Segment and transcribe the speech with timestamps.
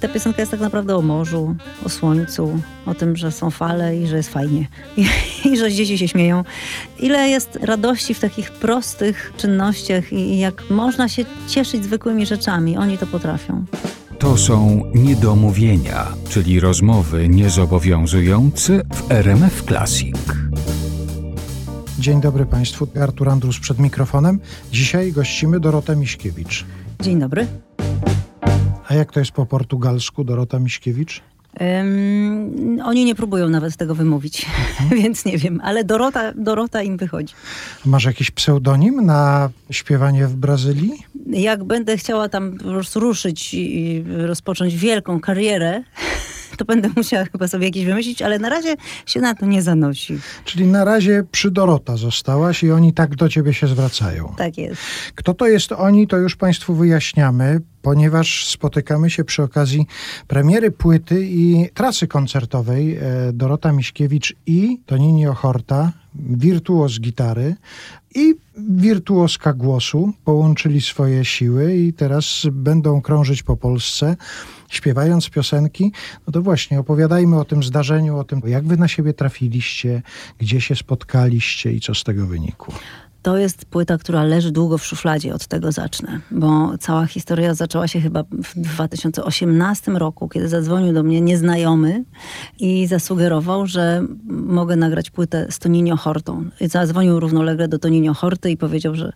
[0.00, 4.06] Ta piosenka jest tak naprawdę o morzu, o słońcu, o tym, że są fale i
[4.06, 4.68] że jest fajnie.
[4.96, 5.06] I,
[5.52, 6.44] i że dzieci się śmieją.
[6.98, 12.76] Ile jest radości w takich prostych czynnościach i jak można się cieszyć zwykłymi rzeczami.
[12.76, 13.64] Oni to potrafią.
[14.18, 20.16] To są niedomówienia, czyli rozmowy niezobowiązujące w RMF Classic.
[21.98, 24.40] Dzień dobry Państwu, Artur Andrus przed mikrofonem.
[24.72, 26.64] Dzisiaj gościmy Dorotę Miśkiewicz.
[27.00, 27.46] Dzień dobry.
[28.88, 31.22] A jak to jest po portugalsku, Dorota Miśkiewicz?
[31.60, 34.90] Um, oni nie próbują nawet tego wymówić, mhm.
[35.02, 37.34] więc nie wiem, ale Dorota, Dorota im wychodzi.
[37.84, 40.92] Masz jakiś pseudonim na śpiewanie w Brazylii?
[41.26, 42.58] Jak będę chciała tam
[42.94, 45.82] ruszyć i rozpocząć wielką karierę,
[46.56, 50.18] to będę musiała chyba sobie jakieś wymyślić, ale na razie się na to nie zanosi.
[50.44, 54.34] Czyli na razie przy Dorota zostałaś i oni tak do ciebie się zwracają.
[54.36, 54.82] Tak jest.
[55.14, 59.86] Kto to jest oni, to już Państwu wyjaśniamy, ponieważ spotykamy się przy okazji
[60.28, 63.00] premiery płyty i trasy koncertowej e,
[63.32, 67.56] Dorota Miśkiewicz i Tonini Ochorta, wirtuoz gitary
[68.14, 74.16] i wirtuoska głosu połączyli swoje siły i teraz będą krążyć po Polsce
[74.68, 75.92] śpiewając piosenki,
[76.26, 80.02] no to właśnie opowiadajmy o tym zdarzeniu, o tym, jak wy na siebie trafiliście,
[80.38, 82.74] gdzie się spotkaliście i co z tego wynikło.
[83.26, 87.88] To jest płyta, która leży długo w szufladzie, od tego zacznę, bo cała historia zaczęła
[87.88, 92.04] się chyba w 2018 roku, kiedy zadzwonił do mnie nieznajomy
[92.58, 96.44] i zasugerował, że mogę nagrać płytę z Toninio Hortą.
[96.60, 99.12] I zadzwonił równolegle do Toninio Horty i powiedział, że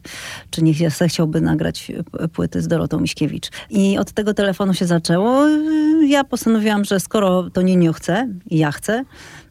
[0.50, 1.92] czy ja chciałby nagrać
[2.32, 3.50] płyty z Dorotą Miśkiewicz.
[3.70, 5.48] I od tego telefonu się zaczęło.
[6.06, 9.04] Ja postanowiłam, że skoro Toninio chce i ja chcę,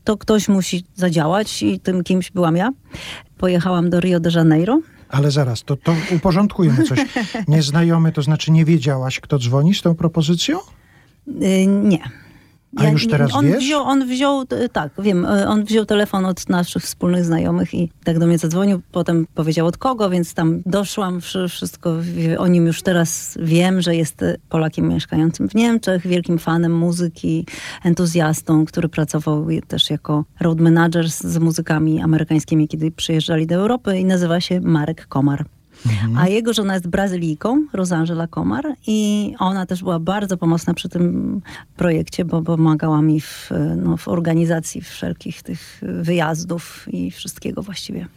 [0.09, 2.71] to ktoś musi zadziałać i tym kimś byłam ja.
[3.38, 4.81] Pojechałam do Rio de Janeiro.
[5.09, 6.99] Ale zaraz, to, to uporządkujmy coś.
[7.47, 10.59] Nieznajomy, to znaczy nie wiedziałaś, kto dzwoni z tą propozycją?
[11.27, 11.99] Yy, nie.
[12.75, 13.63] A ja, już teraz on wiesz?
[13.63, 18.19] Wziął, on wziął, tak, wiem, e, on wziął telefon od naszych wspólnych znajomych i tak
[18.19, 21.95] do mnie zadzwonił, potem powiedział od kogo, więc tam doszłam, wszystko
[22.37, 27.45] o nim już teraz wiem, że jest Polakiem mieszkającym w Niemczech, wielkim fanem muzyki,
[27.83, 33.97] entuzjastą, który pracował też jako road manager z, z muzykami amerykańskimi, kiedy przyjeżdżali do Europy
[33.97, 35.45] i nazywa się Marek Komar.
[35.85, 36.17] Mhm.
[36.17, 41.41] A jego żona jest Brazylijką, Rosangela Komar i ona też była bardzo pomocna przy tym
[41.77, 48.07] projekcie, bo pomagała mi w, no, w organizacji wszelkich tych wyjazdów i wszystkiego właściwie.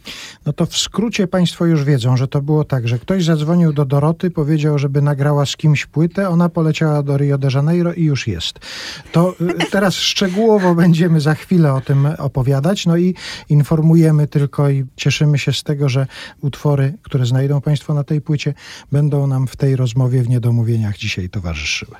[0.45, 3.85] No to w skrócie państwo już wiedzą, że to było tak, że ktoś zadzwonił do
[3.85, 8.27] Doroty, powiedział, żeby nagrała z kimś płytę, ona poleciała do Rio de Janeiro i już
[8.27, 8.59] jest.
[9.11, 13.15] To y, teraz szczegółowo będziemy za chwilę o tym opowiadać, no i
[13.49, 16.07] informujemy tylko i cieszymy się z tego, że
[16.41, 18.53] utwory, które znajdą znajdą Państwo na tej płycie,
[18.91, 21.95] będą nam w tej rozmowie w niedomówieniach dzisiaj towarzyszyły.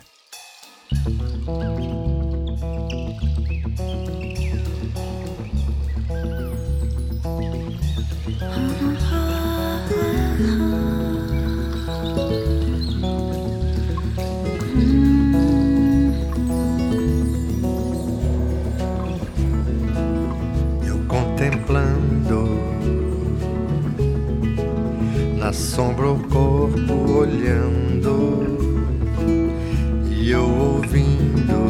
[25.74, 28.44] Sombra o corpo olhando
[30.08, 31.64] e eu ouvindo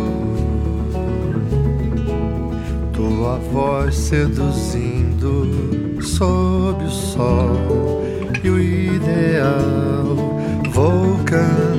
[2.91, 5.47] tua voz seduzindo
[6.01, 8.03] sob o sol
[8.43, 10.17] e o ideal
[10.69, 11.72] vou cantando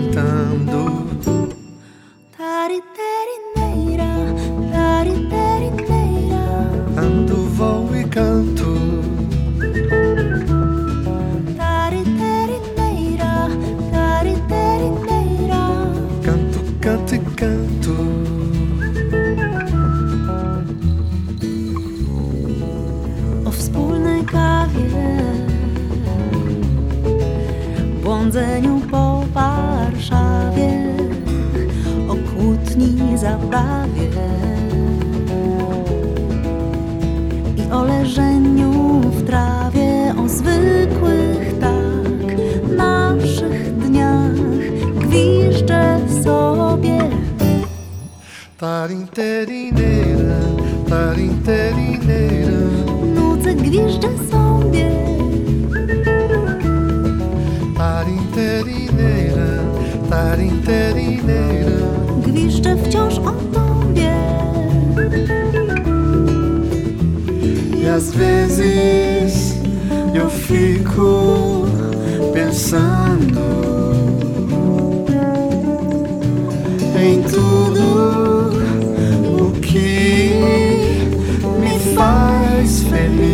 [82.64, 83.33] mais feliz.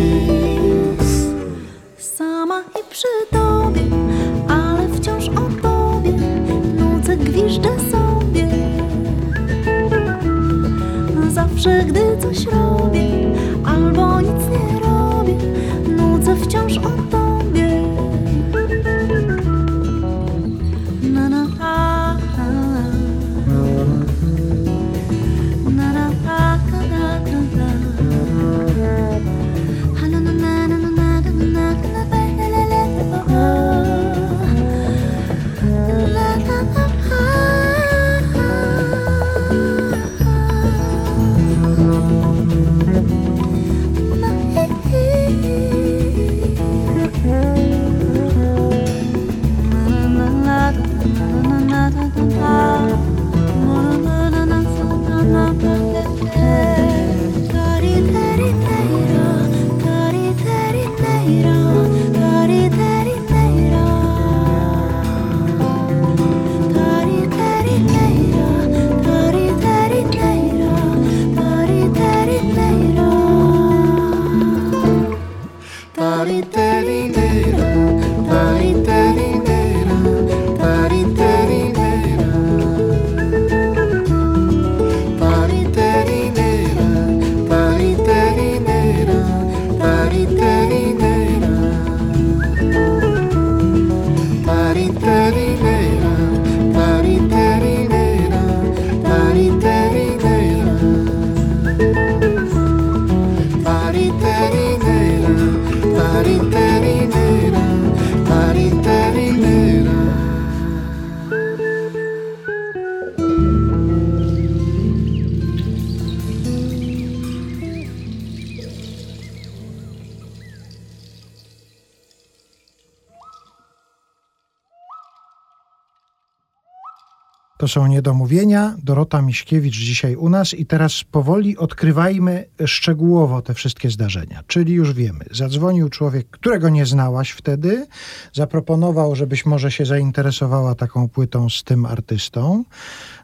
[127.61, 128.75] To są niedomówienia.
[128.83, 134.43] Dorota Miśkiewicz dzisiaj u nas i teraz powoli odkrywajmy szczegółowo te wszystkie zdarzenia.
[134.47, 137.87] Czyli już wiemy, zadzwonił człowiek, którego nie znałaś wtedy,
[138.33, 142.63] zaproponował, żebyś może się zainteresowała taką płytą z tym artystą.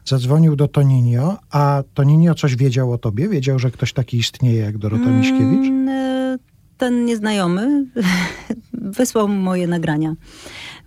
[0.04, 3.28] Zadzwonił do Toninio, a Toninio coś wiedział o tobie?
[3.28, 5.68] Wiedział, że ktoś taki istnieje jak Dorota Miśkiewicz?
[5.68, 6.38] Mm, e,
[6.76, 7.86] Ten nieznajomy
[8.98, 10.14] wysłał mu moje nagrania.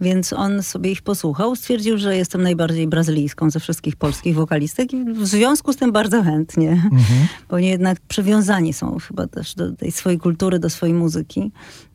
[0.01, 5.03] Więc on sobie ich posłuchał, stwierdził, że jestem najbardziej brazylijską ze wszystkich polskich wokalistek i
[5.13, 7.01] w związku z tym bardzo chętnie, Mhm.
[7.49, 11.51] bo oni jednak przywiązani są chyba też do tej swojej kultury, do swojej muzyki.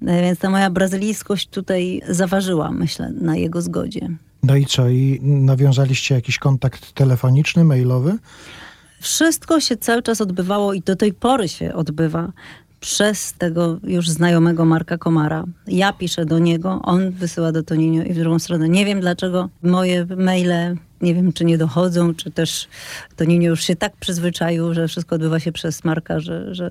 [0.06, 4.08] E, Więc ta moja brazylijskość tutaj zaważyła, myślę, na jego zgodzie.
[4.42, 4.88] No i co?
[4.88, 8.18] I nawiązaliście jakiś kontakt telefoniczny, mailowy?
[9.00, 12.32] Wszystko się cały czas odbywało i do tej pory się odbywa
[12.86, 15.44] przez tego już znajomego Marka Komara.
[15.66, 18.68] Ja piszę do niego, on wysyła do Toninio i w drugą stronę.
[18.68, 22.68] Nie wiem dlaczego moje maile, nie wiem czy nie dochodzą, czy też
[23.16, 26.70] Toninio już się tak przyzwyczaił, że wszystko odbywa się przez Marka, że, że,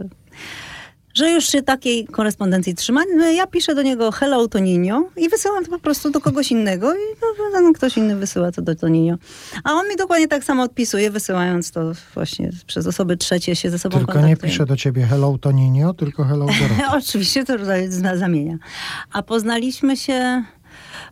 [1.16, 3.02] że już się takiej korespondencji trzyma.
[3.16, 6.94] No, ja piszę do niego hello Toninio i wysyłam to po prostu do kogoś innego
[6.96, 7.28] i no,
[7.60, 9.16] ten ktoś inny wysyła to do Toninio.
[9.64, 13.80] A on mi dokładnie tak samo odpisuje, wysyłając to właśnie przez osoby trzecie się ze
[13.80, 16.98] sobą Tylko nie pisze do ciebie hello Toninio, tylko hello Dorota.
[17.00, 18.58] Oczywiście to za- za- zamienia.
[19.14, 20.44] A poznaliśmy się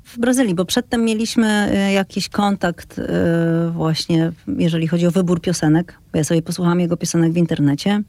[0.03, 5.99] w Brazylii, bo przedtem mieliśmy e, jakiś kontakt e, właśnie, jeżeli chodzi o wybór piosenek.
[6.11, 8.01] Bo ja sobie posłuchałam jego piosenek w internecie.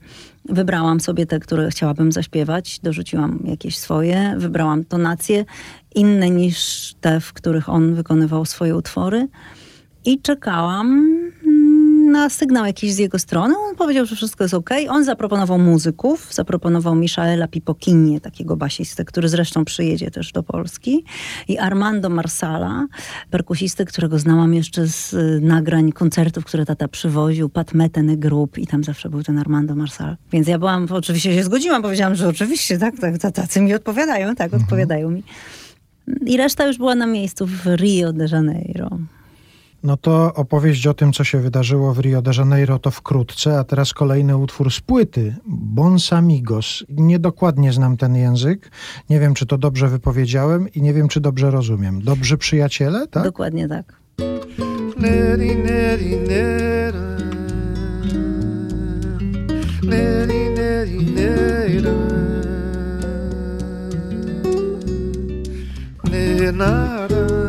[0.45, 2.81] Wybrałam sobie te, które chciałabym zaśpiewać.
[2.81, 4.35] Dorzuciłam jakieś swoje.
[4.39, 5.45] Wybrałam tonacje
[5.95, 9.29] inne niż te, w których on wykonywał swoje utwory.
[10.05, 11.19] I czekałam
[12.15, 13.55] na sygnał jakiś z jego strony.
[13.59, 14.71] On powiedział, że wszystko jest ok.
[14.89, 21.05] On zaproponował muzyków, zaproponował Michaela Pipokinię, takiego basistę, który zresztą przyjedzie też do Polski.
[21.49, 22.87] I Armando Marsala,
[23.31, 28.67] perkusistę, którego znałam jeszcze z y, nagrań koncertów, które tata przywoził, Pat Metheny Group i
[28.67, 30.17] tam zawsze był ten Armando Marsala.
[30.33, 34.55] Więc ja byłam, oczywiście się zgodziłam, powiedziałam, że oczywiście, tak, tak, tacy mi odpowiadają, tak,
[34.55, 35.23] odpowiadają mi.
[36.27, 38.99] I reszta już była na miejscu w Rio de Janeiro.
[39.85, 43.65] No to opowieść o tym, co się wydarzyło w Rio de Janeiro, to wkrótce, a
[43.65, 46.85] teraz kolejny utwór z płyty, Bons Amigos.
[46.89, 48.71] Niedokładnie znam ten język,
[49.11, 52.03] nie wiem, czy to dobrze wypowiedziałem i nie wiem, czy dobrze rozumiem.
[52.03, 53.25] Dobrzy przyjaciele, tak?
[53.25, 54.01] Dokładnie tak.
[54.97, 57.17] Neri, neri, nera.
[59.83, 61.95] Neri, neri, nera.
[66.11, 67.44] Nenara.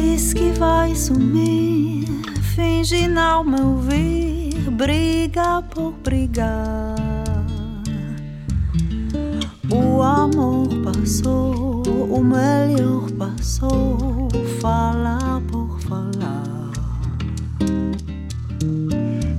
[0.00, 2.06] Diz que vai sumir,
[2.54, 4.70] finge não me ouvir.
[4.70, 6.94] briga por brigar.
[9.68, 14.28] O amor passou, o melhor passou,
[14.60, 16.70] falar por falar.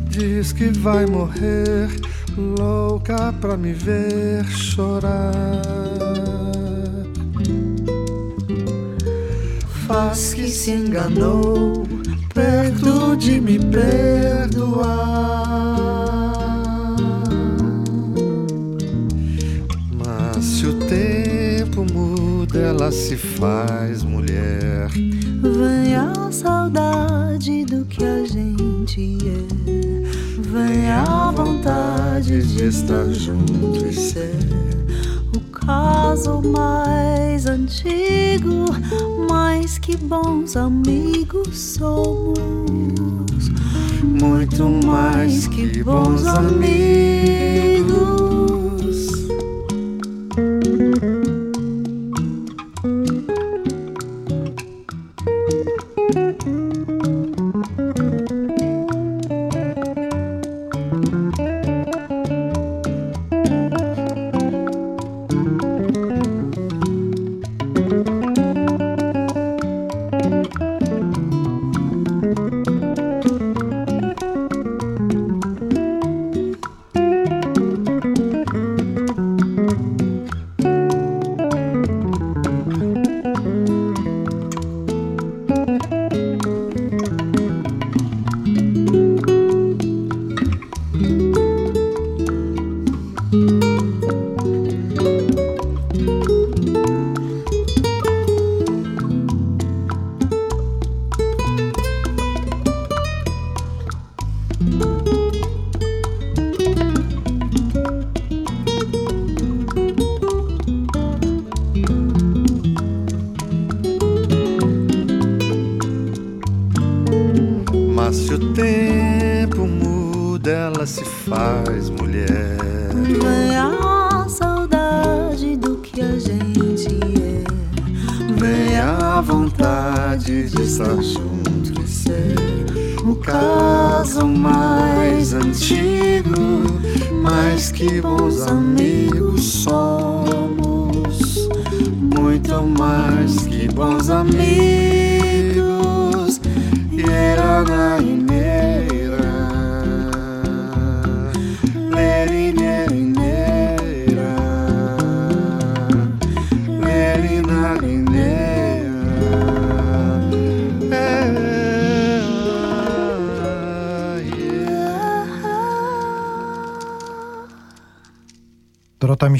[0.10, 1.88] Diz que vai morrer,
[2.38, 6.28] louca pra me ver chorar.
[9.89, 11.84] Faz que se enganou,
[12.31, 14.86] perto de me perdoar.
[19.91, 24.89] Mas se o tempo muda, ela se faz mulher.
[24.91, 29.48] Vem a saudade do que a gente é.
[30.39, 34.69] Vem a vontade de estar junto e ser
[35.70, 38.66] caso mais antigo.
[39.30, 42.40] Mais que bons amigos somos.
[44.04, 48.28] Muito mais que bons amigos.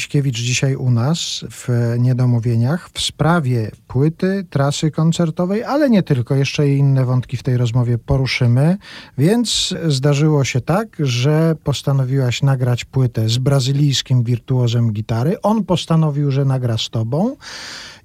[0.10, 6.70] Miśkiewicz dzisiaj u nas w Niedomówieniach w sprawie płyty, trasy koncertowej, ale nie tylko, jeszcze
[6.70, 8.78] i inne wątki w tej rozmowie poruszymy.
[9.18, 15.42] Więc zdarzyło się tak, że postanowiłaś nagrać płytę z brazylijskim wirtuozem gitary.
[15.42, 17.36] On postanowił, że nagra z tobą.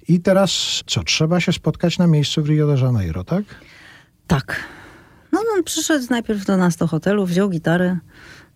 [0.07, 1.03] I teraz co?
[1.03, 3.43] Trzeba się spotkać na miejscu w Rio de Janeiro, tak?
[4.27, 4.63] Tak.
[5.31, 7.97] No on przyszedł najpierw do nas do hotelu, wziął gitarę,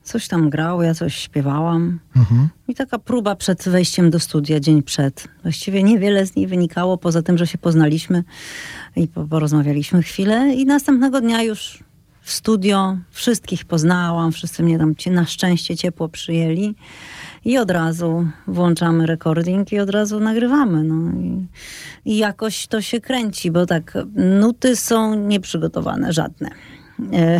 [0.03, 1.99] coś tam grał, ja coś śpiewałam.
[2.15, 2.49] Mhm.
[2.67, 5.27] I taka próba przed wejściem do studia, dzień przed.
[5.43, 8.23] Właściwie niewiele z niej wynikało, poza tym, że się poznaliśmy
[8.95, 10.53] i po- porozmawialiśmy chwilę.
[10.55, 11.83] I następnego dnia już
[12.21, 16.75] w studio wszystkich poznałam, wszyscy mnie tam na szczęście ciepło przyjęli.
[17.45, 20.83] I od razu włączamy recording i od razu nagrywamy.
[20.83, 21.21] No.
[21.21, 21.45] I,
[22.05, 26.49] I jakoś to się kręci, bo tak, nuty są nieprzygotowane, żadne.
[27.13, 27.39] E,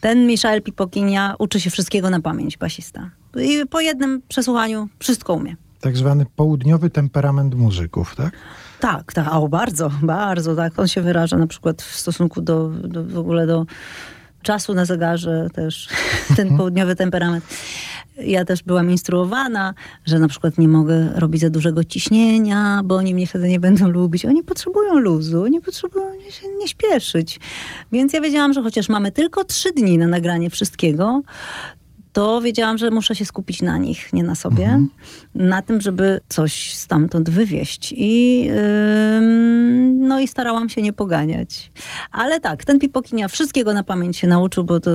[0.00, 3.10] Ten Michael Pipokinia uczy się wszystkiego na pamięć, basista.
[3.36, 5.56] I po jednym przesłuchaniu wszystko umie.
[5.80, 8.32] Tak zwany południowy temperament muzyków, tak?
[8.80, 10.78] Tak, tak, o, bardzo, bardzo, tak.
[10.78, 13.66] On się wyraża na przykład w stosunku do, do w ogóle do
[14.42, 15.88] czasu na zegarze też,
[16.36, 17.44] ten południowy temperament.
[18.24, 19.74] Ja też byłam instruowana,
[20.04, 23.88] że na przykład nie mogę robić za dużego ciśnienia, bo oni mnie wtedy nie będą
[23.88, 24.24] lubić.
[24.24, 27.40] Oni potrzebują luzu, oni potrzebują się nie śpieszyć.
[27.92, 31.22] Więc ja wiedziałam, że chociaż mamy tylko trzy dni na nagranie wszystkiego,
[32.12, 34.80] to wiedziałam, że muszę się skupić na nich, nie na sobie.
[35.34, 37.94] Na tym, żeby coś stamtąd wywieźć.
[37.96, 38.48] I,
[39.16, 41.72] ym, no i starałam się nie poganiać.
[42.12, 44.90] Ale tak, ten Pipokinia wszystkiego na pamięć się nauczył, bo to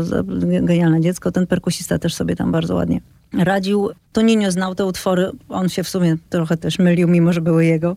[0.61, 1.31] genialne dziecko.
[1.31, 3.01] Ten perkusista też sobie tam bardzo ładnie
[3.33, 3.89] radził.
[4.13, 7.95] Toninio znał te utwory, on się w sumie trochę też mylił, mimo że były jego.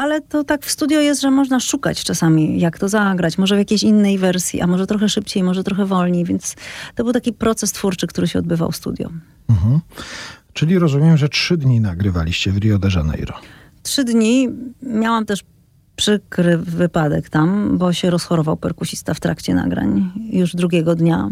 [0.00, 3.38] Ale to tak w studio jest, że można szukać czasami, jak to zagrać.
[3.38, 6.24] Może w jakiejś innej wersji, a może trochę szybciej, może trochę wolniej.
[6.24, 6.56] Więc
[6.94, 9.10] to był taki proces twórczy, który się odbywał w studio.
[9.48, 9.80] Mhm.
[10.52, 13.34] Czyli rozumiem, że trzy dni nagrywaliście w Rio de Janeiro.
[13.82, 14.48] Trzy dni
[14.82, 15.40] miałam też
[15.96, 21.30] przykry wypadek tam, bo się rozchorował perkusista w trakcie nagrań już drugiego dnia.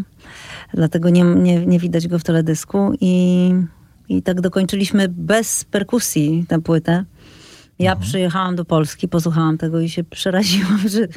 [0.75, 3.51] Dlatego nie, nie, nie widać go w teledysku i,
[4.09, 7.05] i tak dokończyliśmy bez perkusji tę płytę.
[7.79, 11.09] Ja przyjechałam do Polski, posłuchałam tego i się przeraziłam, że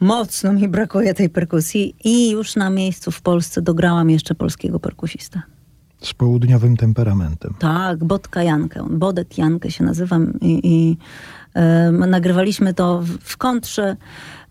[0.00, 1.94] mocno mi brakuje tej perkusji.
[2.04, 5.42] I już na miejscu w Polsce dograłam jeszcze polskiego perkusista.
[6.00, 7.54] Z południowym temperamentem.
[7.58, 8.86] Tak, Bodka Jankę.
[8.90, 10.96] Bodek Jankę się nazywam i, i
[11.90, 13.96] nagrywaliśmy to w, w kontrze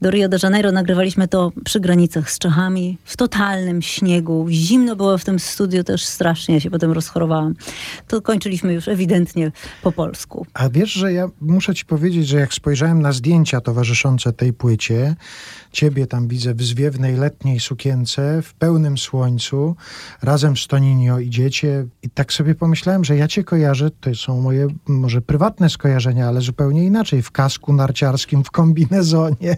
[0.02, 0.72] do Rio de Janeiro.
[0.72, 4.48] Nagrywaliśmy to przy granicach z Czechami, w totalnym śniegu.
[4.50, 7.54] Zimno było w tym studiu też strasznie, ja się potem rozchorowałam.
[8.08, 9.52] To kończyliśmy już ewidentnie
[9.84, 10.46] po polsku.
[10.54, 15.16] A wiesz, że ja muszę ci powiedzieć, że jak spojrzałem na zdjęcia towarzyszące tej płycie,
[15.72, 19.75] ciebie tam widzę w zwiewnej letniej sukience, w pełnym słońcu,
[20.22, 24.68] razem z Toninio idziecie i tak sobie pomyślałem, że ja cię kojarzę, to są moje
[24.88, 29.58] może prywatne skojarzenia, ale zupełnie inaczej, w kasku narciarskim, w kombinezonie.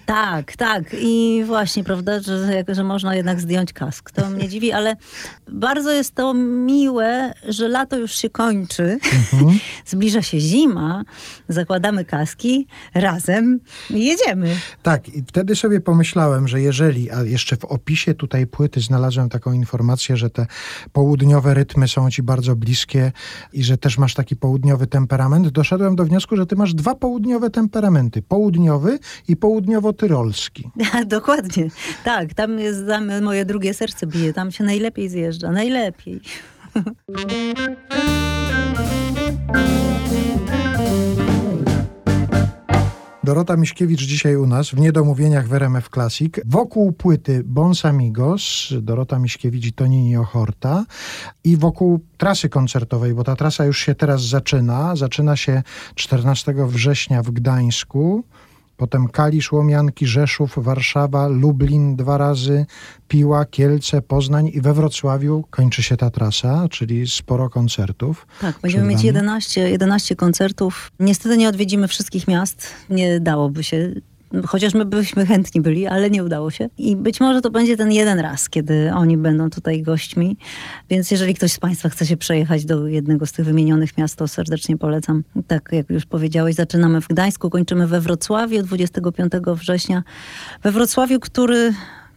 [0.11, 0.83] Tak, tak.
[1.01, 4.11] I właśnie, prawda, że, że można jednak zdjąć kask.
[4.11, 4.95] To mnie dziwi, ale
[5.51, 8.99] bardzo jest to miłe, że lato już się kończy,
[9.85, 11.03] zbliża się zima,
[11.49, 14.55] zakładamy kaski razem jedziemy.
[14.83, 19.53] Tak, i wtedy sobie pomyślałem, że jeżeli, a jeszcze w opisie tutaj płyty znalazłem taką
[19.53, 20.47] informację, że te
[20.91, 23.11] południowe rytmy są ci bardzo bliskie
[23.53, 27.49] i że też masz taki południowy temperament, doszedłem do wniosku, że ty masz dwa południowe
[27.49, 28.21] temperamenty.
[28.21, 29.35] Południowy i
[30.01, 30.69] południowo-tyrolski.
[31.05, 31.67] Dokładnie.
[32.03, 36.21] Tak, tam jest tam moje drugie serce bije, tam się najlepiej zjeżdża, najlepiej.
[43.23, 46.33] Dorota Miśkiewicz dzisiaj u nas w Niedomówieniach w RMF Classic.
[46.45, 50.85] Wokół płyty Bons Amigos, Dorota Miśkiewicz i Tonini Ochorta
[51.43, 54.95] i wokół trasy koncertowej, bo ta trasa już się teraz zaczyna.
[54.95, 55.63] Zaczyna się
[55.95, 58.23] 14 września w Gdańsku.
[58.81, 62.65] Potem Kalisz, Łomianki, Rzeszów, Warszawa, Lublin dwa razy,
[63.07, 68.27] Piła, Kielce, Poznań i we Wrocławiu kończy się ta trasa, czyli sporo koncertów.
[68.41, 69.07] Tak, będziemy mieć wami.
[69.07, 70.91] 11, 11 koncertów.
[70.99, 73.91] Niestety nie odwiedzimy wszystkich miast, nie dałoby się.
[74.45, 76.69] Chociaż my byśmy chętni byli, ale nie udało się.
[76.77, 80.37] I być może to będzie ten jeden raz, kiedy oni będą tutaj gośćmi.
[80.89, 84.27] Więc jeżeli ktoś z Państwa chce się przejechać do jednego z tych wymienionych miast, to
[84.27, 85.23] serdecznie polecam.
[85.47, 90.03] Tak jak już powiedziałeś, zaczynamy w Gdańsku, kończymy we Wrocławiu 25 września.
[90.63, 91.73] We Wrocławiu, który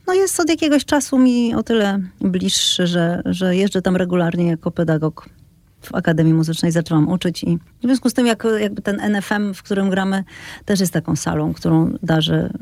[0.07, 4.70] no jest od jakiegoś czasu mi o tyle bliższy, że, że jeżdżę tam regularnie jako
[4.70, 5.29] pedagog
[5.87, 9.62] w Akademii Muzycznej zaczęłam uczyć i w związku z tym jak, jakby ten NFM, w
[9.62, 10.25] którym gramy,
[10.64, 12.59] też jest taką salą, którą darzę y,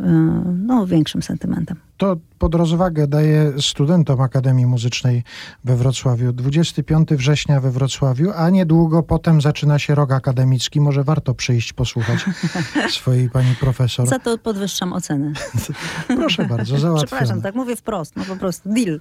[0.66, 1.76] no, większym sentymentem.
[1.96, 5.24] To pod rozwagę daję studentom Akademii Muzycznej
[5.64, 6.32] we Wrocławiu.
[6.32, 10.80] 25 września we Wrocławiu, a niedługo potem zaczyna się rok akademicki.
[10.80, 12.24] Może warto przyjść posłuchać
[12.98, 14.08] swojej pani profesor.
[14.08, 15.32] Za to podwyższam oceny.
[16.16, 17.42] Proszę bardzo, Przepraszam, załatwione.
[17.42, 19.00] tak mówię wprost, no po prostu deal.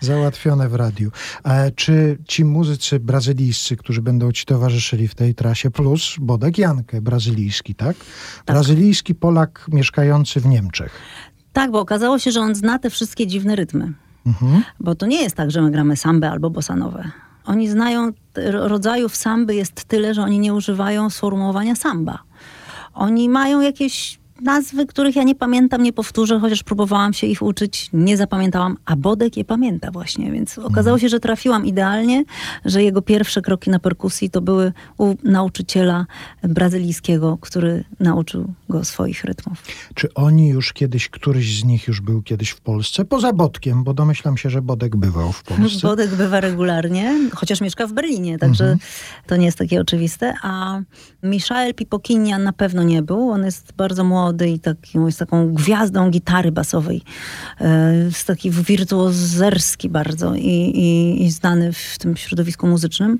[0.00, 1.10] Załatwione w radiu.
[1.44, 7.00] E, czy ci muzycy brazylijscy, którzy będą ci towarzyszyli w tej trasie, plus Bodek Jankę,
[7.00, 7.96] brazylijski, tak?
[8.46, 10.92] Brazylijski Polak mieszkający w Niemczech.
[11.52, 13.92] Tak, bo okazało się, że on zna te wszystkie dziwne rytmy.
[14.26, 14.62] Mhm.
[14.80, 17.10] Bo to nie jest tak, że my gramy sambę albo bossanowe.
[17.44, 18.12] Oni znają,
[18.52, 22.18] rodzajów samby jest tyle, że oni nie używają sformułowania samba.
[22.94, 27.90] Oni mają jakieś nazwy, których ja nie pamiętam, nie powtórzę, chociaż próbowałam się ich uczyć,
[27.92, 32.24] nie zapamiętałam, a Bodek je pamięta właśnie, więc okazało się, że trafiłam idealnie,
[32.64, 36.06] że jego pierwsze kroki na perkusji to były u nauczyciela
[36.42, 39.62] brazylijskiego, który nauczył go swoich rytmów.
[39.94, 43.04] Czy oni już kiedyś, któryś z nich już był kiedyś w Polsce?
[43.04, 45.88] Poza Bodkiem, bo domyślam się, że Bodek bywał w Polsce.
[45.88, 48.78] Bodek bywa regularnie, chociaż mieszka w Berlinie, także Mhm.
[49.26, 50.34] to nie jest takie oczywiste.
[50.42, 50.80] A
[51.22, 53.30] Michael Pipokinian na pewno nie był.
[53.30, 57.02] On jest bardzo młody i taki, jest taką gwiazdą gitary basowej.
[58.04, 60.40] Jest taki wirtuozerski bardzo i,
[60.74, 63.18] i, i znany w tym środowisku muzycznym,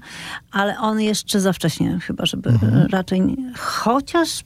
[0.52, 2.86] ale on jeszcze za wcześnie chyba, żeby Mhm.
[2.86, 3.20] raczej...
[3.20, 4.44] nie- Chociaż...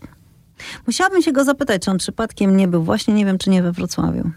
[0.86, 2.82] Musiałabym się go zapytać, czy on przypadkiem nie był.
[2.82, 4.30] Właśnie nie wiem, czy nie we Wrocławiu.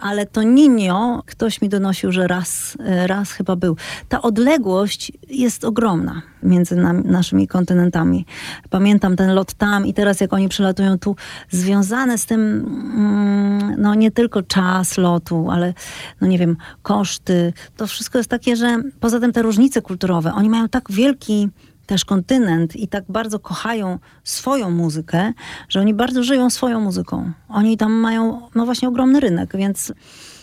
[0.00, 3.76] Ale to Ninio, ktoś mi donosił, że raz, e, raz chyba był.
[4.08, 8.26] Ta odległość jest ogromna między nami, naszymi kontynentami.
[8.70, 11.16] Pamiętam ten lot tam i teraz jak oni przylatują tu,
[11.50, 15.74] związane z tym mm, no nie tylko czas lotu, ale
[16.20, 17.52] no nie wiem, koszty.
[17.76, 21.48] To wszystko jest takie, że poza tym te różnice kulturowe, oni mają tak wielki
[21.90, 25.32] też kontynent i tak bardzo kochają swoją muzykę,
[25.68, 27.32] że oni bardzo żyją swoją muzyką.
[27.48, 29.92] Oni tam mają, no właśnie, ogromny rynek, więc...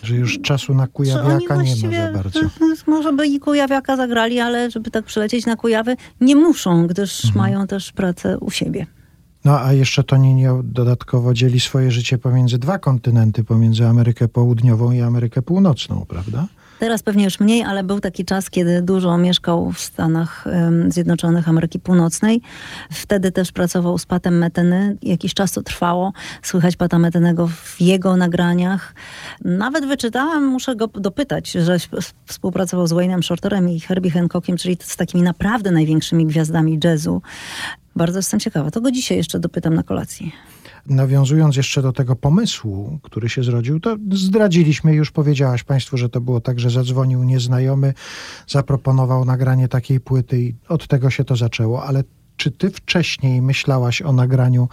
[0.02, 2.40] Że już czasu na Kujawiaka nie ma za bardzo.
[2.86, 7.44] Może by i Kujawiaka zagrali, ale żeby tak przylecieć na Kujawy, nie muszą, gdyż Mhm.
[7.44, 8.86] mają też pracę u siebie.
[9.44, 15.00] No a jeszcze Toninio dodatkowo dzieli swoje życie pomiędzy dwa kontynenty, pomiędzy Amerykę Południową i
[15.00, 16.46] Amerykę Północną, prawda?
[16.78, 20.44] Teraz pewnie już mniej, ale był taki czas, kiedy dużo mieszkał w Stanach
[20.88, 22.40] Zjednoczonych Ameryki Północnej.
[22.90, 24.96] Wtedy też pracował z Patem Meteny.
[25.02, 26.12] Jakiś czas to trwało.
[26.42, 28.94] Słychać Pata Metenego w jego nagraniach.
[29.44, 34.76] Nawet wyczytałam, muszę go dopytać, że sp- współpracował z Wayne'em Shorterem i Herbie Hancockiem, czyli
[34.80, 37.22] z takimi naprawdę największymi gwiazdami jazzu.
[37.96, 38.70] Bardzo jestem ciekawa.
[38.70, 40.32] To go dzisiaj jeszcze dopytam na kolacji.
[40.88, 46.20] Nawiązując jeszcze do tego pomysłu, który się zrodził, to zdradziliśmy, już powiedziałaś Państwu, że to
[46.20, 47.94] było tak, że zadzwonił nieznajomy,
[48.46, 52.04] zaproponował nagranie takiej płyty i od tego się to zaczęło, ale
[52.36, 54.68] czy ty wcześniej myślałaś o nagraniu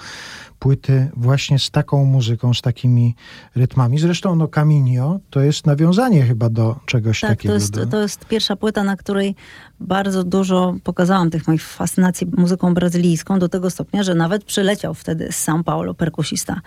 [0.60, 3.16] płyty właśnie z taką muzyką, z takimi
[3.56, 4.00] rytmami?
[4.00, 7.52] Zresztą no Caminio to jest nawiązanie chyba do czegoś Tak, takiego.
[7.52, 7.86] to jest, do...
[7.86, 9.36] to jest pierwsza płyta, na której
[9.80, 15.32] bardzo dużo pokazałam tych moich fascynacji muzyką brazylijską do tego stopnia, że nawet przyleciał wtedy
[15.32, 16.62] z São Paulo perkusista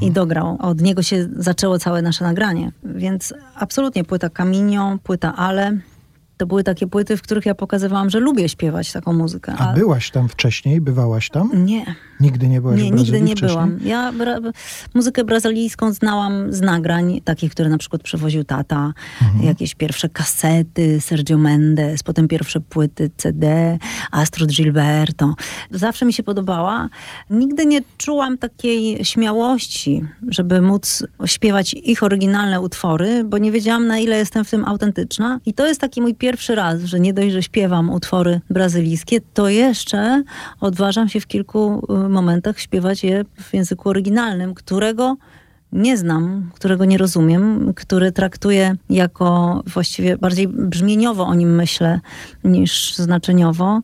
[0.00, 0.56] i dograł.
[0.60, 2.72] Od niego się zaczęło całe nasze nagranie.
[2.84, 5.78] Więc absolutnie płyta Caminio, płyta Ale.
[6.36, 9.54] To były takie płyty, w których ja pokazywałam, że lubię śpiewać taką muzykę.
[9.58, 10.80] A byłaś tam wcześniej?
[10.80, 11.50] Bywałaś tam?
[11.64, 13.50] Nie, Nigdy nie byłaś nie, w Brazylii nigdy nie wcześniej?
[13.50, 13.78] byłam.
[13.84, 14.52] Ja bra-
[14.94, 18.92] muzykę brazylijską znałam z nagrań, takich, które na przykład przywoził tata.
[19.22, 19.44] Mhm.
[19.44, 23.78] Jakieś pierwsze kasety Sergio Mendes, potem pierwsze płyty CD,
[24.10, 25.34] Astrid Gilberto.
[25.70, 26.88] Zawsze mi się podobała.
[27.30, 33.98] Nigdy nie czułam takiej śmiałości, żeby móc śpiewać ich oryginalne utwory, bo nie wiedziałam, na
[33.98, 35.40] ile jestem w tym autentyczna.
[35.46, 39.48] I to jest taki mój pierwszy raz, że nie dość, że śpiewam utwory brazylijskie, to
[39.48, 40.22] jeszcze
[40.60, 45.16] odważam się w kilku y, momentach śpiewać je w języku oryginalnym, którego
[45.72, 52.00] nie znam, którego nie rozumiem, który traktuję jako właściwie bardziej brzmieniowo o nim myślę
[52.44, 53.80] niż znaczeniowo.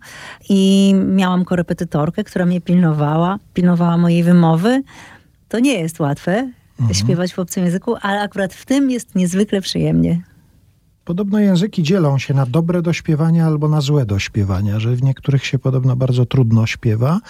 [0.49, 4.83] I miałam korepetytorkę, która mnie pilnowała, pilnowała mojej wymowy.
[5.49, 6.51] To nie jest łatwe
[6.93, 10.23] śpiewać w obcym języku, ale akurat w tym jest niezwykle przyjemnie.
[11.09, 15.03] Podobno języki dzielą się na dobre do śpiewania albo na złe do śpiewania, że w
[15.03, 17.21] niektórych się podobno bardzo trudno śpiewa,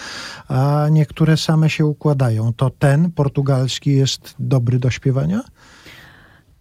[0.48, 2.52] a niektóre same się układają.
[2.52, 5.40] To ten portugalski jest dobry do śpiewania?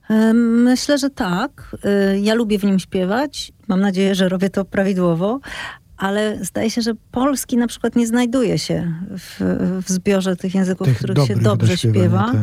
[0.10, 1.76] E, Myślę, że tak.
[1.84, 3.52] E, Ja lubię w nim śpiewać.
[3.68, 5.40] Mam nadzieję, że robię to prawidłowo.
[5.98, 9.42] Ale zdaje się, że polski na przykład nie znajduje się w,
[9.86, 12.26] w zbiorze tych języków, Tych w których się dobrze śpiewa.
[12.32, 12.42] tak.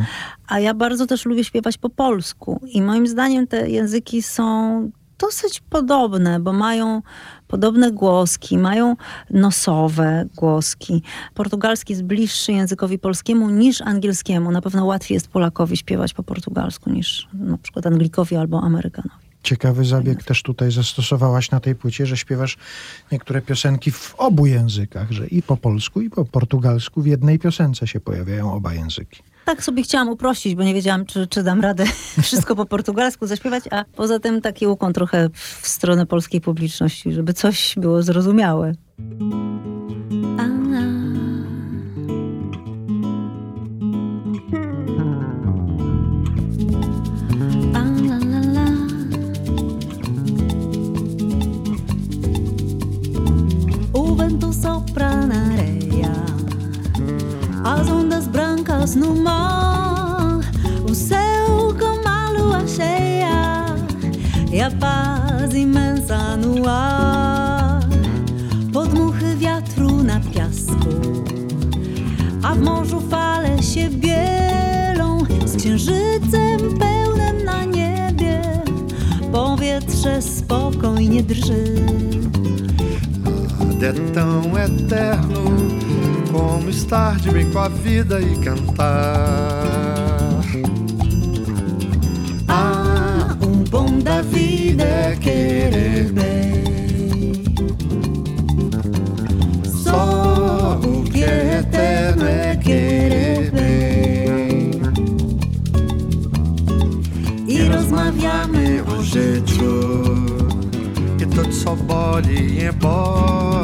[0.48, 2.60] A ja bardzo też lubię śpiewać po polsku.
[2.66, 7.02] I moim zdaniem te języki są dosyć podobne, bo mają
[7.48, 8.96] podobne głoski, mają
[9.30, 11.02] nosowe głoski.
[11.34, 14.50] Portugalski jest bliższy językowi polskiemu niż angielskiemu.
[14.50, 19.23] Na pewno łatwiej jest Polakowi śpiewać po portugalsku niż na przykład Anglikowi albo Amerykanowi.
[19.44, 22.56] Ciekawy zabieg też tutaj zastosowałaś na tej płycie, że śpiewasz
[23.12, 27.86] niektóre piosenki w obu językach, że i po polsku, i po portugalsku w jednej piosence
[27.86, 29.22] się pojawiają oba języki.
[29.44, 31.84] Tak sobie chciałam uprościć, bo nie wiedziałam, czy, czy dam radę
[32.22, 35.30] wszystko po portugalsku zaśpiewać, a poza tym taki ukłon trochę
[35.60, 38.72] w stronę polskiej publiczności, żeby coś było zrozumiałe.
[58.96, 60.40] Mar,
[60.88, 62.60] o céu com a lua
[64.80, 66.38] paz imensa.
[68.72, 70.88] Podmuchy wiatru na piasku,
[72.42, 78.42] a w morzu fale się bielą z księżycem pełnym na niebie.
[79.32, 81.74] Powietrze spokojnie drży.
[83.84, 85.83] Nada é tão eterno
[86.34, 88.84] como estar de bem com a vida e cantar.
[92.48, 97.44] Ah, um bom da vida é querer bem.
[99.64, 104.70] Só o que é eterno é querer bem.
[107.46, 109.54] Iros rozmawiamy meu jeito.
[111.16, 113.63] que todos só boli e boli.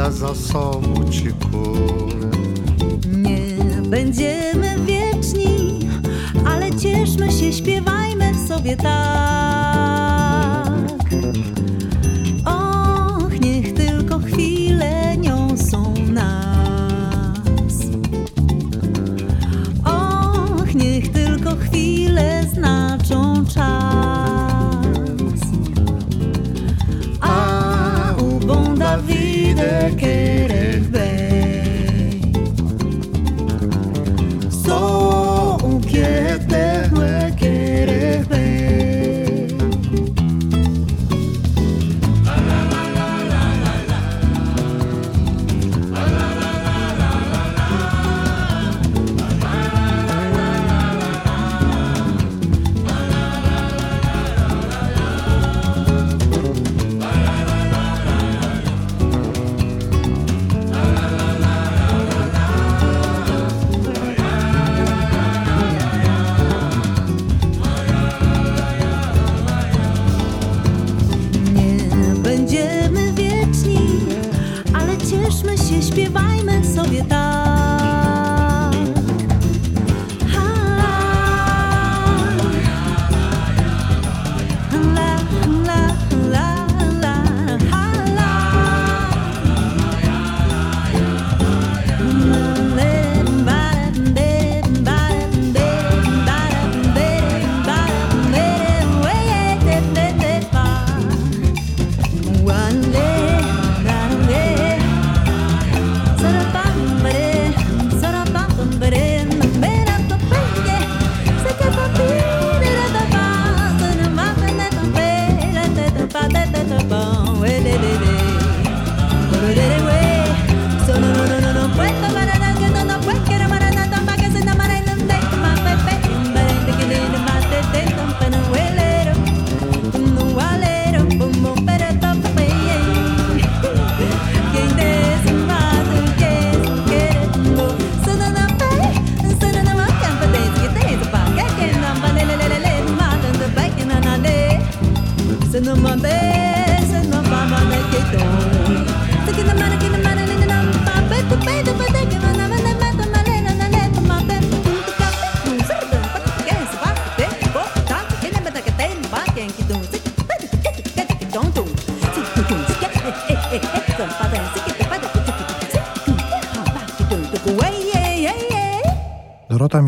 [0.00, 2.30] Douradas ao sol multicolor.
[3.06, 5.78] Nie będziemy wieczni,
[6.46, 10.29] ale cieszmy się, śpiewajmy sobie tak.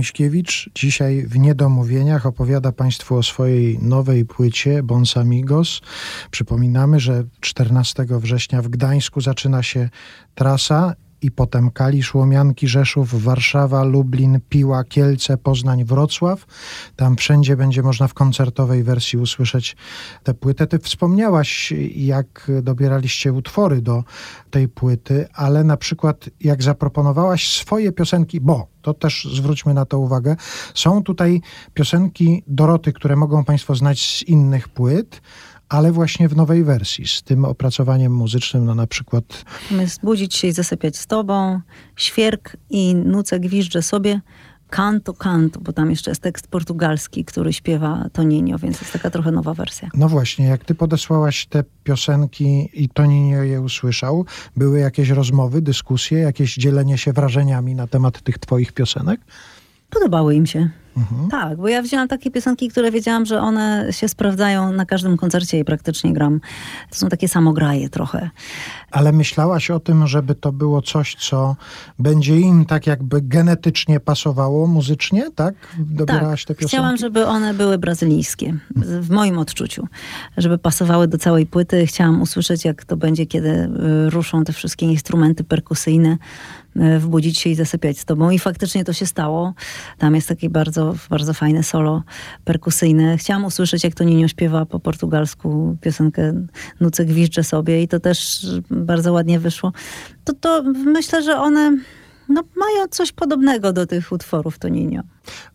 [0.03, 5.81] Miśkiewicz dzisiaj w Niedomówieniach opowiada Państwu o swojej nowej płycie Bons Amigos.
[6.31, 9.89] Przypominamy, że 14 września w Gdańsku zaczyna się
[10.35, 16.47] trasa i potem Kalisz, Łomianki, Rzeszów, Warszawa, Lublin, Piła, Kielce, Poznań, Wrocław.
[16.97, 19.77] Tam wszędzie będzie można w koncertowej wersji usłyszeć
[20.23, 20.67] tę płytę.
[20.67, 24.05] Ty wspomniałaś, jak dobieraliście utwory do
[24.51, 29.99] tej płyty, ale na przykład jak zaproponowałaś swoje piosenki, bo to też zwróćmy na to
[29.99, 30.37] uwagę,
[30.75, 31.41] są tutaj
[31.75, 35.23] piosenki Doroty, które mogą Państwo znać z innych płyt,
[35.73, 40.49] ale właśnie w nowej wersji, z tym opracowaniem muzycznym, no na przykład Jest budzić się
[40.49, 41.61] i zasypiać z tobą,
[41.97, 44.21] świerk i nucę gwiżdżę sobie,
[44.71, 49.31] canto, canto, bo tam jeszcze jest tekst portugalski, który śpiewa Toninho, więc jest taka trochę
[49.31, 49.89] nowa wersja.
[49.95, 56.19] No właśnie, jak ty podesłałaś te piosenki i Toninio je usłyszał, były jakieś rozmowy, dyskusje,
[56.19, 59.21] jakieś dzielenie się wrażeniami na temat tych twoich piosenek?
[59.91, 60.82] Podobały im się.
[61.31, 65.59] Tak, bo ja wzięłam takie piosenki, które wiedziałam, że one się sprawdzają na każdym koncercie
[65.59, 66.41] i praktycznie gram.
[66.91, 68.31] To są takie samograje trochę.
[68.91, 71.57] Ale myślałaś o tym, żeby to było coś, co
[71.99, 75.55] będzie im tak jakby genetycznie pasowało muzycznie, tak?
[75.79, 76.77] Dobierałaś te tak, piosenki?
[76.77, 79.89] chciałam, żeby one były brazylijskie, w moim odczuciu.
[80.37, 81.87] Żeby pasowały do całej płyty.
[81.87, 86.19] Chciałam usłyszeć, jak to będzie, kiedy y, ruszą te wszystkie instrumenty perkusyjne,
[86.77, 88.31] y, wbudzić się i zasypiać z tobą.
[88.31, 89.55] I faktycznie to się stało.
[89.99, 92.03] Tam jest takie bardzo, bardzo fajne solo
[92.45, 93.19] perkusyjne.
[93.19, 96.33] Chciałam usłyszeć, jak to Ninio śpiewa po portugalsku piosenkę
[96.81, 99.73] Nucę gwiżdżę sobie i to też bardzo ładnie wyszło.
[100.25, 101.77] To, to myślę, że one
[102.29, 105.03] no, mają coś podobnego do tych utworów Toninio.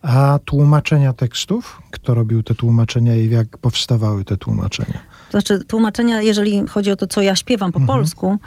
[0.01, 1.81] A tłumaczenia tekstów?
[1.91, 4.99] Kto robił te tłumaczenia i jak powstawały te tłumaczenia?
[5.31, 7.97] Znaczy tłumaczenia, jeżeli chodzi o to, co ja śpiewam po Mhm.
[7.99, 8.37] polsku,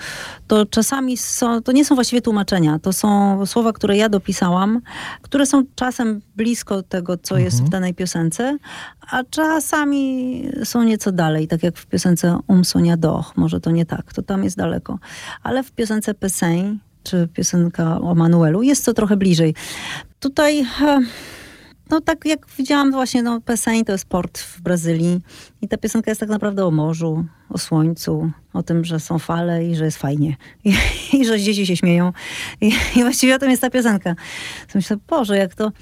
[0.47, 4.81] to czasami są, to nie są właściwie tłumaczenia, to są słowa, które ja dopisałam,
[5.23, 7.67] które są czasem blisko tego, co jest Mhm.
[7.69, 8.59] w danej piosence,
[9.11, 13.87] a czasami są nieco dalej, tak jak w piosence Um Sonia Doch, może to nie
[13.87, 14.99] tak, to tam jest daleko.
[15.43, 19.55] Ale w piosence Peseń, czy piosenka o Manuelu, jest to trochę bliżej.
[20.21, 20.67] Tutaj...
[21.91, 25.21] no tak jak widziałam właśnie, no Peseń to jest port w Brazylii
[25.63, 29.65] i ta piosenka jest tak naprawdę o morzu, o słońcu, o tym, że są fale
[29.65, 30.75] i że jest fajnie i,
[31.19, 32.13] i że dzieci się śmieją
[32.61, 34.15] I, i właściwie o tym jest ta piosenka.
[34.67, 35.73] To myślę, Boże, jak to,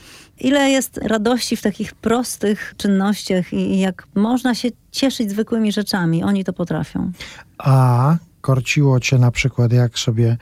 [0.41, 6.25] ile jest radości w takich prostych czynnościach i, i jak można się cieszyć zwykłymi rzeczami.
[6.25, 7.13] Oni to potrafią.
[7.59, 10.37] A korciło cię na przykład, jak sobie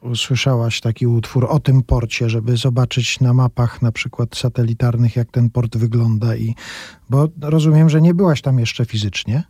[0.00, 5.50] usłyszałaś taki utwór o tym porcie, żeby zobaczyć na mapach na przykład satelitarnych, jak ten
[5.50, 6.54] port wygląda i
[7.10, 9.42] bo rozumiem, że nie byłaś tam jeszcze fizycznie,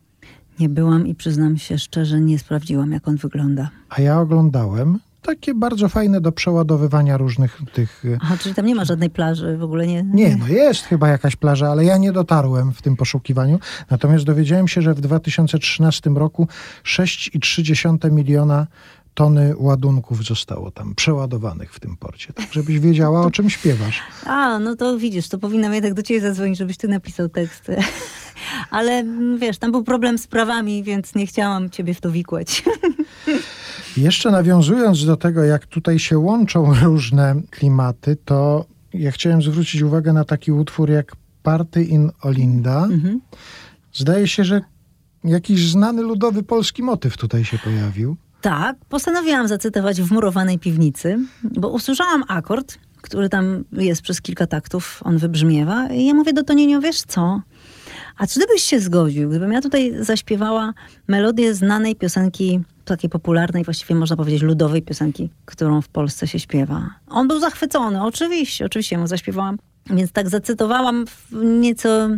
[0.58, 3.70] Nie byłam i przyznam się szczerze, nie sprawdziłam, jak on wygląda.
[3.88, 8.74] a ja oglądałem takie bardzo fajne do przeładowywania różnych tych e, Aha, czyli tam nie
[8.74, 10.02] ma żadnej plaży, w ogóle nie?
[10.02, 13.58] Nie, no jest chyba jakaś plaża, ale ja nie dotarłem w tym poszukiwaniu.
[13.90, 16.48] Natomiast dowiedziałem się, że w 2013 roku
[16.84, 18.66] 6,3 miliona
[19.20, 22.32] tony ładunków zostało tam przeładowanych w tym porcie.
[22.32, 24.02] Tak, żebyś wiedziała, o czym śpiewasz.
[24.26, 27.76] A, no to widzisz, to powinnam jednak do ciebie zadzwonić, żebyś ty napisał teksty.
[28.70, 32.62] Ale mm, wiesz, tam był problem z prawami, więc nie chciałam ciebie w to wikłać.
[33.96, 40.12] Jeszcze nawiązując do tego, jak tutaj się łączą różne klimaty, to ja chciałem zwrócić uwagę
[40.12, 42.84] na taki utwór jak Party in Olinda.
[42.84, 43.20] Mhm.
[43.92, 44.60] Zdaje się, że
[45.24, 48.16] jakiś znany ludowy polski motyw tutaj się pojawił.
[48.40, 55.00] Tak, postanowiłam zacytować w murowanej piwnicy, bo usłyszałam akord, który tam jest przez kilka taktów,
[55.04, 57.40] on wybrzmiewa i ja mówię do Toninio, wiesz co,
[58.16, 60.74] a czy ty byś się zgodził, gdybym ja tutaj zaśpiewała
[61.08, 66.90] melodię znanej piosenki, takiej popularnej, właściwie można powiedzieć ludowej piosenki, którą w Polsce się śpiewa.
[67.08, 69.58] On był zachwycony, oczywiście, oczywiście mu zaśpiewałam.
[69.86, 72.08] Więc tak zacytowałam w nieco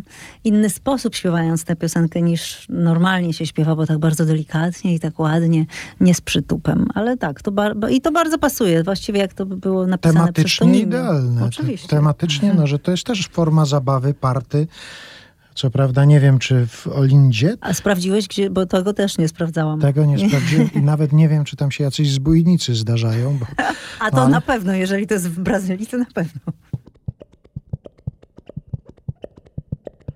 [0.45, 5.19] inny sposób śpiewając tę piosenkę niż normalnie się śpiewa, bo tak bardzo delikatnie i tak
[5.19, 5.67] ładnie,
[6.01, 6.87] nie z przytupem.
[6.95, 7.53] Ale tak, to
[7.91, 8.83] i to bardzo pasuje.
[8.83, 11.45] Właściwie jak to by było napisane przez Tematycznie idealne.
[11.45, 11.89] Oczywiście.
[11.89, 14.67] Tematycznie, no, że to jest też forma zabawy, party.
[15.55, 19.81] Co prawda nie wiem, czy w Olindzie A sprawdziłeś, gdzie, bo tego też nie sprawdzałam.
[19.81, 23.47] tego nie sprawdziłem i nawet nie wiem, czy tam się jacyś zbójnicy zdarzają, bo
[24.01, 26.41] A to Ale- na pewno, jeżeli to jest w Brazylii, to na pewno.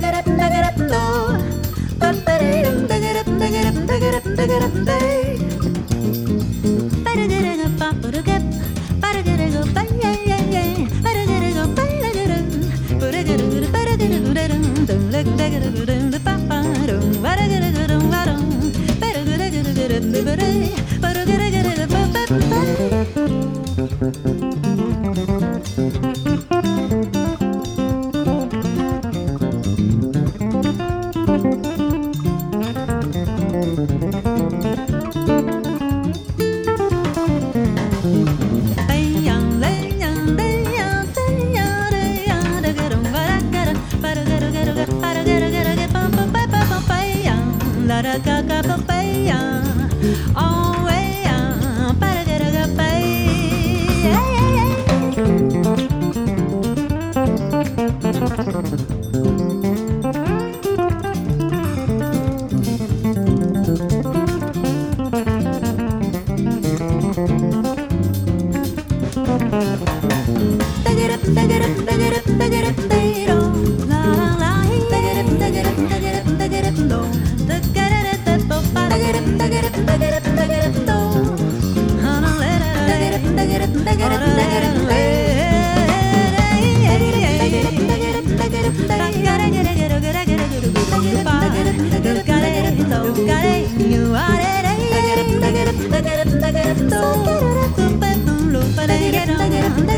[0.00, 0.29] da da da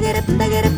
[0.03, 0.72] da da da da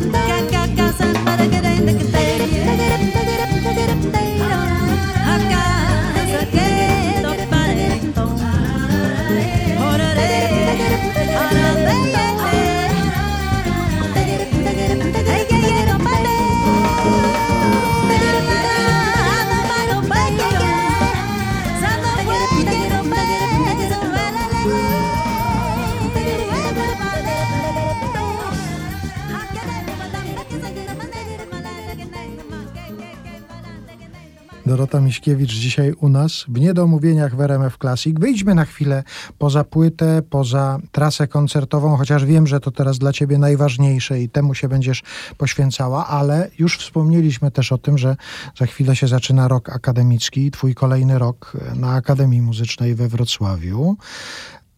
[34.95, 38.19] Dorota Miśkiewicz dzisiaj u nas w Niedomówieniach w RMF Classic.
[38.19, 39.03] Wyjdźmy na chwilę
[39.37, 44.53] poza płytę, poza trasę koncertową, chociaż wiem, że to teraz dla ciebie najważniejsze i temu
[44.53, 45.03] się będziesz
[45.37, 48.15] poświęcała, ale już wspomnieliśmy też o tym, że
[48.57, 53.97] za chwilę się zaczyna rok akademicki, twój kolejny rok na Akademii Muzycznej we Wrocławiu.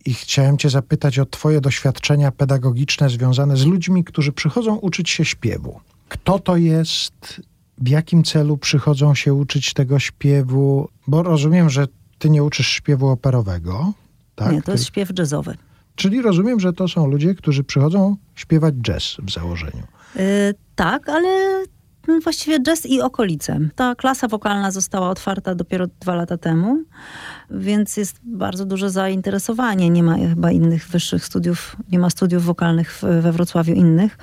[0.05, 5.25] I chciałem Cię zapytać o Twoje doświadczenia pedagogiczne związane z ludźmi, którzy przychodzą uczyć się
[5.25, 5.79] śpiewu.
[6.09, 7.41] Kto to jest?
[7.77, 10.89] W jakim celu przychodzą się uczyć tego śpiewu?
[11.07, 11.87] Bo rozumiem, że
[12.19, 13.93] ty nie uczysz śpiewu operowego.
[14.35, 14.51] Tak?
[14.51, 15.57] Nie, to jest śpiew jazzowy.
[15.95, 19.83] Czyli rozumiem, że to są ludzie, którzy przychodzą śpiewać jazz w założeniu.
[20.15, 20.21] Yy,
[20.75, 21.63] tak, ale
[22.23, 23.59] właściwie jazz i okolice.
[23.75, 26.83] Ta klasa wokalna została otwarta dopiero dwa lata temu,
[27.51, 29.89] więc jest bardzo duże zainteresowanie.
[29.89, 34.17] Nie ma chyba innych wyższych studiów, nie ma studiów wokalnych we Wrocławiu innych.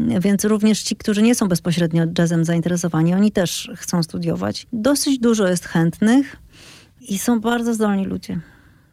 [0.00, 4.66] Więc również ci, którzy nie są bezpośrednio jazzem zainteresowani, oni też chcą studiować.
[4.72, 6.36] Dosyć dużo jest chętnych
[7.00, 8.40] i są bardzo zdolni ludzie.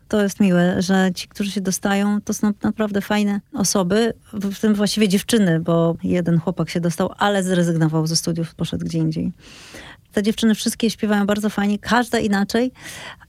[0.08, 4.74] To jest miłe, że ci, którzy się dostają, to są naprawdę fajne osoby, w tym
[4.74, 9.32] właściwie dziewczyny, bo jeden chłopak się dostał, ale zrezygnował ze studiów, poszedł gdzie indziej.
[10.18, 12.72] Te dziewczyny wszystkie śpiewają bardzo fajnie, każda inaczej,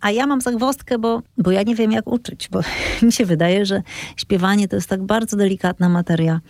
[0.00, 2.60] a ja mam zagwozdkę, bo, bo ja nie wiem jak uczyć, bo
[3.02, 3.82] mi się wydaje, że
[4.16, 6.40] śpiewanie to jest tak bardzo delikatna materia,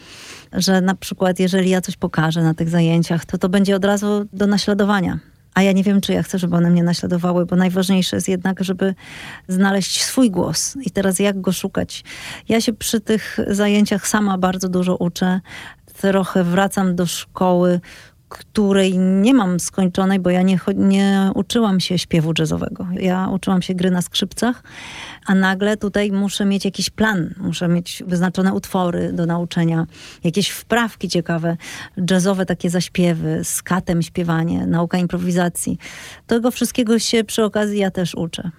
[0.53, 4.27] że na przykład jeżeli ja coś pokażę na tych zajęciach, to to będzie od razu
[4.33, 5.19] do naśladowania.
[5.55, 8.65] A ja nie wiem, czy ja chcę, żeby one mnie naśladowały, bo najważniejsze jest jednak,
[8.65, 8.95] żeby
[9.49, 10.77] znaleźć swój głos.
[10.83, 12.05] I teraz jak go szukać?
[12.49, 15.41] Ja się przy tych zajęciach sama bardzo dużo uczę.
[16.01, 17.81] Trochę wracam do szkoły
[18.29, 22.87] której nie mam skończonej, bo ja nie, nie uczyłam się śpiewu jazzowego.
[23.01, 24.63] Ja uczyłam się gry na skrzypcach,
[25.27, 29.87] a nagle tutaj muszę mieć jakiś plan, muszę mieć wyznaczone utwory do nauczenia,
[30.25, 31.57] jakieś wprawki ciekawe,
[32.11, 35.79] jazzowe takie zaśpiewy, z katem śpiewanie, nauka improwizacji.
[36.27, 38.51] Tego wszystkiego się przy okazji ja też uczę.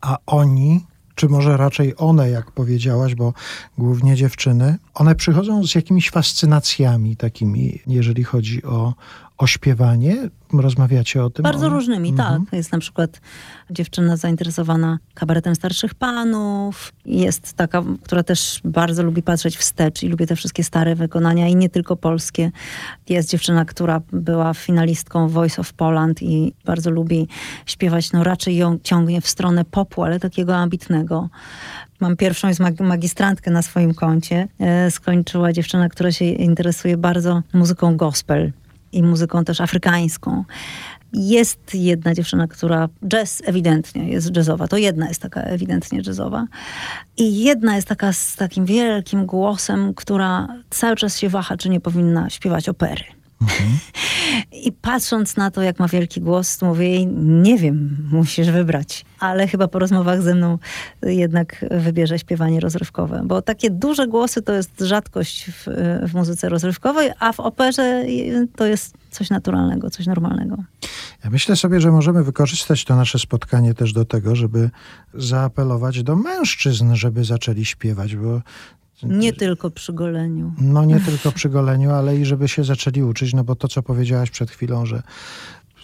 [0.00, 0.86] A oni
[1.18, 3.32] czy może raczej one, jak powiedziałaś, bo
[3.78, 8.94] głównie dziewczyny, one przychodzą z jakimiś fascynacjami takimi, jeżeli chodzi o,
[9.38, 10.16] o śpiewanie?
[10.52, 11.42] Rozmawiacie o tym?
[11.42, 11.68] Bardzo o...
[11.68, 12.44] różnymi, Mhm.
[12.44, 12.52] tak.
[12.52, 13.20] Jest na przykład
[13.70, 16.92] dziewczyna zainteresowana kabaretem starszych panów.
[17.06, 21.56] Jest taka, która też bardzo lubi patrzeć wstecz i lubi te wszystkie stare wykonania i
[21.56, 22.50] nie tylko polskie.
[23.08, 27.28] Jest dziewczyna, która była finalistką Voice of Poland i bardzo lubi
[27.66, 31.28] śpiewać, no raczej ją ciągnie w stronę popu, ale takiego ambitnego.
[32.00, 34.48] Mam pierwszą jest mag- magistrantkę na swoim koncie.
[34.60, 38.52] E, skończyła dziewczyna, która się interesuje bardzo muzyką gospel
[38.92, 40.44] i muzyką też afrykańską.
[41.12, 44.68] Jest jedna dziewczyna, która jazz ewidentnie jest jazzowa.
[44.68, 46.46] To jedna jest taka ewidentnie jazzowa.
[47.16, 51.80] I jedna jest taka z takim wielkim głosem, która cały czas się waha, czy nie
[51.80, 53.17] powinna śpiewać opery.
[54.52, 59.04] I patrząc na to, jak ma wielki głos, mówię jej, nie wiem, musisz wybrać.
[59.20, 60.58] Ale chyba po rozmowach ze mną
[61.02, 63.22] jednak wybierze śpiewanie rozrywkowe.
[63.24, 65.66] Bo takie duże głosy to jest rzadkość w,
[66.08, 68.04] w muzyce rozrywkowej, a w operze
[68.56, 70.56] to jest coś naturalnego, coś normalnego.
[71.24, 74.70] Ja myślę sobie, że możemy wykorzystać to nasze spotkanie też do tego, żeby
[75.14, 78.42] zaapelować do mężczyzn, żeby zaczęli śpiewać, bo
[79.02, 80.52] Nie tylko przy goleniu.
[80.60, 83.82] no nie tylko przy goleniu, ale i żeby się zaczęli uczyć, no bo to, co
[83.82, 85.02] powiedziałaś przed chwilą, że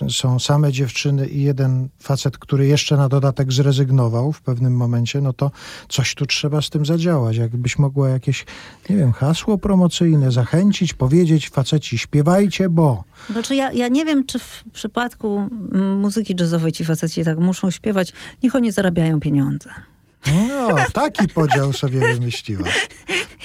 [0.08, 5.32] są same dziewczyny i jeden facet, który jeszcze na dodatek zrezygnował w pewnym momencie, no
[5.32, 5.50] to
[5.88, 7.36] coś tu trzeba z tym zadziałać.
[7.36, 8.46] Jakbyś mogła jakieś,
[8.90, 13.04] nie wiem, hasło promocyjne zachęcić, powiedzieć faceci, śpiewajcie, bo...
[13.30, 15.48] Znaczy ja, ja nie wiem, czy w przypadku
[15.96, 18.12] muzyki jazzowej ci faceci tak muszą śpiewać.
[18.42, 19.70] Niech oni zarabiają pieniądze.
[20.48, 22.68] No, taki podział sobie wymyśliła.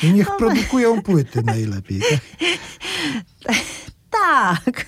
[0.04, 2.02] I niech produkują płyty najlepiej.
[4.10, 4.86] Tak.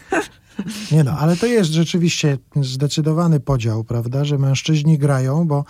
[0.91, 5.65] Nie no, ale to jest rzeczywiście zdecydowany podział, prawda, że mężczyźni grają, bo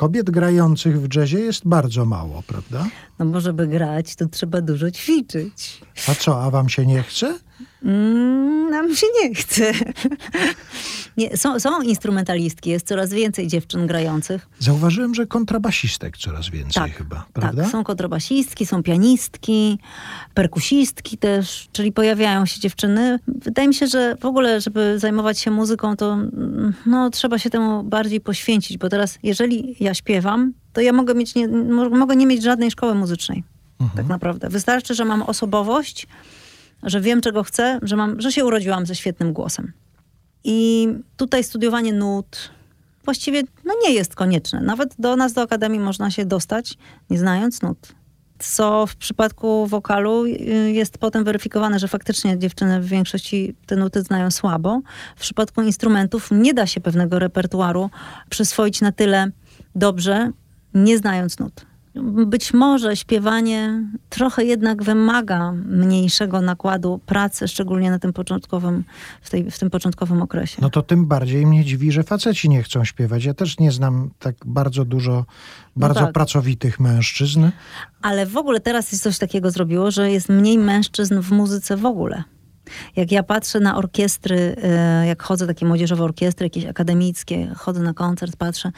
[0.00, 2.86] kobiet grających w jazzie jest bardzo mało, prawda?
[3.18, 5.80] No bo żeby grać, to trzeba dużo ćwiczyć.
[6.08, 7.38] A co, a wam się nie chce?
[7.84, 9.72] Mm, nam się nie chce.
[11.16, 14.48] Nie, są, są instrumentalistki, jest coraz więcej dziewczyn grających.
[14.58, 17.62] Zauważyłem, że kontrabasistek coraz więcej Tak, chyba, prawda?
[17.62, 19.78] Tak, są kontrabasistki, są pianistki,
[20.34, 23.18] perkusistki też, czyli pojawiają się dziewczyny.
[23.28, 27.50] Wydaje mi się, że w ogóle, żeby zajmować się muzyką, to mm, no, trzeba się
[27.50, 32.16] temu bardziej poświęcić, bo teraz jeżeli ja śpiewam, to ja mogę, mieć nie, mo- mogę
[32.16, 33.44] nie mieć żadnej szkoły muzycznej.
[33.80, 33.96] Mhm.
[33.96, 34.48] Tak naprawdę.
[34.48, 36.06] Wystarczy, że mam osobowość,
[36.82, 39.72] że wiem, czego chcę, że, mam, że się urodziłam ze świetnym głosem.
[40.44, 42.50] I tutaj studiowanie nut
[43.04, 44.60] właściwie no, nie jest konieczne.
[44.60, 46.78] Nawet do nas, do akademii można się dostać,
[47.10, 47.92] nie znając nut.
[48.38, 50.36] Co w przypadku wokalu y,
[50.72, 54.80] jest potem weryfikowane, że faktycznie dziewczyny w większości te nuty znają słabo.
[55.16, 57.90] W przypadku instrumentów nie da się pewnego repertuaru
[58.30, 59.30] przyswoić na tyle
[59.74, 60.32] dobrze,
[60.74, 61.66] nie znając nut.
[62.26, 68.84] Być może śpiewanie trochę jednak wymaga mniejszego nakładu pracy, szczególnie na tym początkowym,
[69.22, 70.58] w, tej, w tym początkowym okresie.
[70.62, 73.24] No to tym bardziej mnie dziwi, że faceci nie chcą śpiewać.
[73.24, 75.24] Ja też nie znam tak bardzo dużo
[75.76, 76.12] bardzo tak.
[76.12, 77.50] pracowitych mężczyzn.
[78.02, 81.86] Ale w ogóle teraz jest coś takiego zrobiło, że jest mniej mężczyzn w muzyce w
[81.86, 82.24] ogóle.
[82.96, 87.94] Jak ja patrzę na orkiestry, e, jak chodzę, takie młodzieżowe orkiestry, jakieś akademickie, chodzę na
[87.94, 88.72] koncert, patrzę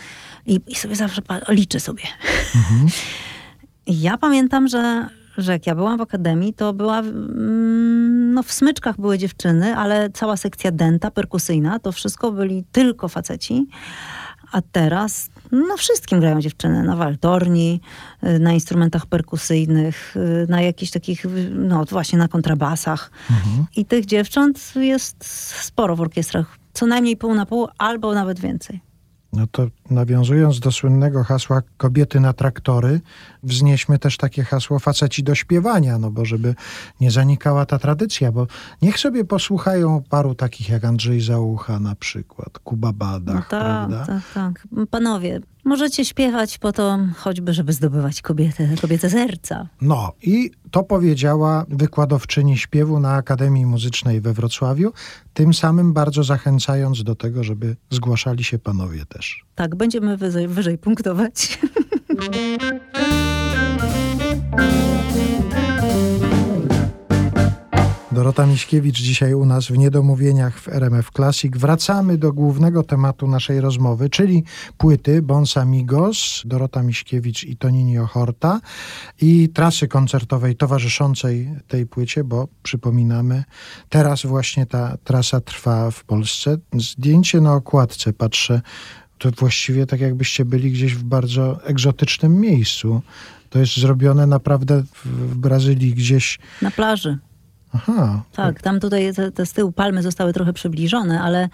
[0.47, 2.03] i, i sobie zawsze liczę sobie.
[3.87, 8.53] I ja pamiętam, że, że jak ja byłam w akademii, to była, mm, no w
[8.53, 13.67] smyczkach były dziewczyny, ale cała sekcja denta, perkusyjna, to wszystko byli tylko faceci.
[14.53, 16.83] A teraz no wszystkim grają dziewczyny.
[16.83, 17.81] Na waltorni,
[18.25, 23.11] y, na instrumentach perkusyjnych, y, na jakichś takich, y, no właśnie na kontrabasach.
[23.77, 25.25] I tych dziewcząt jest
[25.65, 26.59] sporo w orkiestrach.
[26.73, 28.81] Co najmniej pół na pół, albo nawet więcej.
[29.33, 33.01] No to nawiązując do słynnego hasła kobiety na traktory,
[33.43, 36.55] wznieśmy też takie hasło faceci do śpiewania, no bo żeby
[37.01, 38.47] nie zanikała ta tradycja, bo
[38.83, 44.07] niech sobie posłuchają paru takich jak Andrzej Załucha na przykład, Kuba Badach, No tak, prawda?
[44.07, 44.69] tak, tak.
[44.91, 49.69] Panowie, możecie śpiewać po to choćby, żeby zdobywać kobietę, kobiete serca.
[49.81, 54.93] No i to powiedziała wykładowczyni śpiewu na Akademii Muzycznej we Wrocławiu,
[55.35, 59.45] tym samym bardzo zachęcając do tego, żeby zgłaszali się panowie też.
[59.55, 61.59] Tak, będziemy wyżej, wyżej punktować.
[68.13, 71.57] Dorota Miśkiewicz dzisiaj u nas w Niedomówieniach w RMF Classic.
[71.57, 74.45] Wracamy do głównego tematu naszej rozmowy, czyli
[74.79, 78.61] płyty Bons Amigos, Dorota Miśkiewicz i Tonini Ochorta
[79.21, 83.45] i trasy koncertowej towarzyszącej tej płycie, bo przypominamy,
[83.89, 86.57] teraz właśnie ta trasa trwa w Polsce.
[86.75, 88.61] Zdjęcie na okładce, patrzę,
[89.19, 93.03] to właściwie tak jakbyście byli gdzieś w bardzo egzotycznym miejscu.
[93.53, 97.19] To jest zrobione naprawdę w, Brazylii gdzieś Na plaży.
[97.75, 98.23] Aha.
[98.33, 101.49] Tak, tam tutaj te, te z tyłu palmy zostały trochę przybliżone, ale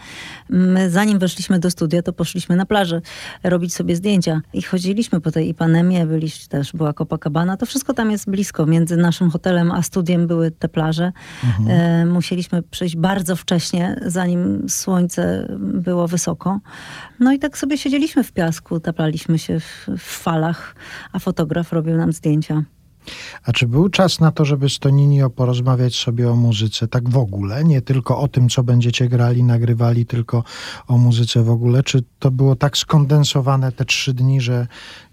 [0.49, 3.01] my zanim weszliśmy do studia, to poszliśmy na plażę
[3.45, 4.41] robić sobie zdjęcia.
[4.53, 7.57] I chodziliśmy po tej Ipanemie, byliśmy też, była Copacabana.
[7.57, 8.67] To wszystko tam jest blisko.
[8.67, 11.13] Między naszym hotelem a studiem były te plaże.
[11.69, 16.61] E, musieliśmy przyjść bardzo wcześnie, zanim słońce było wysoko.
[17.21, 20.75] No i tak sobie siedzieliśmy w piasku, taplaliśmy się w, w falach,
[21.13, 22.65] a fotograf robił nam zdjęcia.
[23.45, 27.17] A czy był czas na to, żeby z Toninio porozmawiać sobie o muzyce tak w
[27.17, 27.65] ogóle?
[27.65, 30.45] Nie tylko o tym, co będziecie grali, nagrywali, tylko
[30.89, 31.83] o muzyce w ogóle?
[31.83, 34.67] Czy to było tak skondensowane te trzy dni, że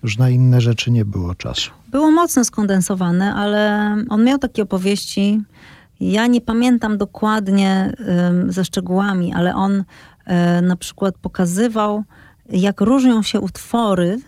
[0.03, 1.71] już na inne rzeczy nie było czasu?
[1.87, 5.41] Było mocno skondensowane, ale on miał takie opowieści.
[5.99, 7.93] Ja nie pamiętam dokładnie
[8.29, 9.83] ym, ze szczegółami, ale on y,
[10.61, 12.03] na przykład pokazywał,
[12.49, 14.19] jak różnią się utwory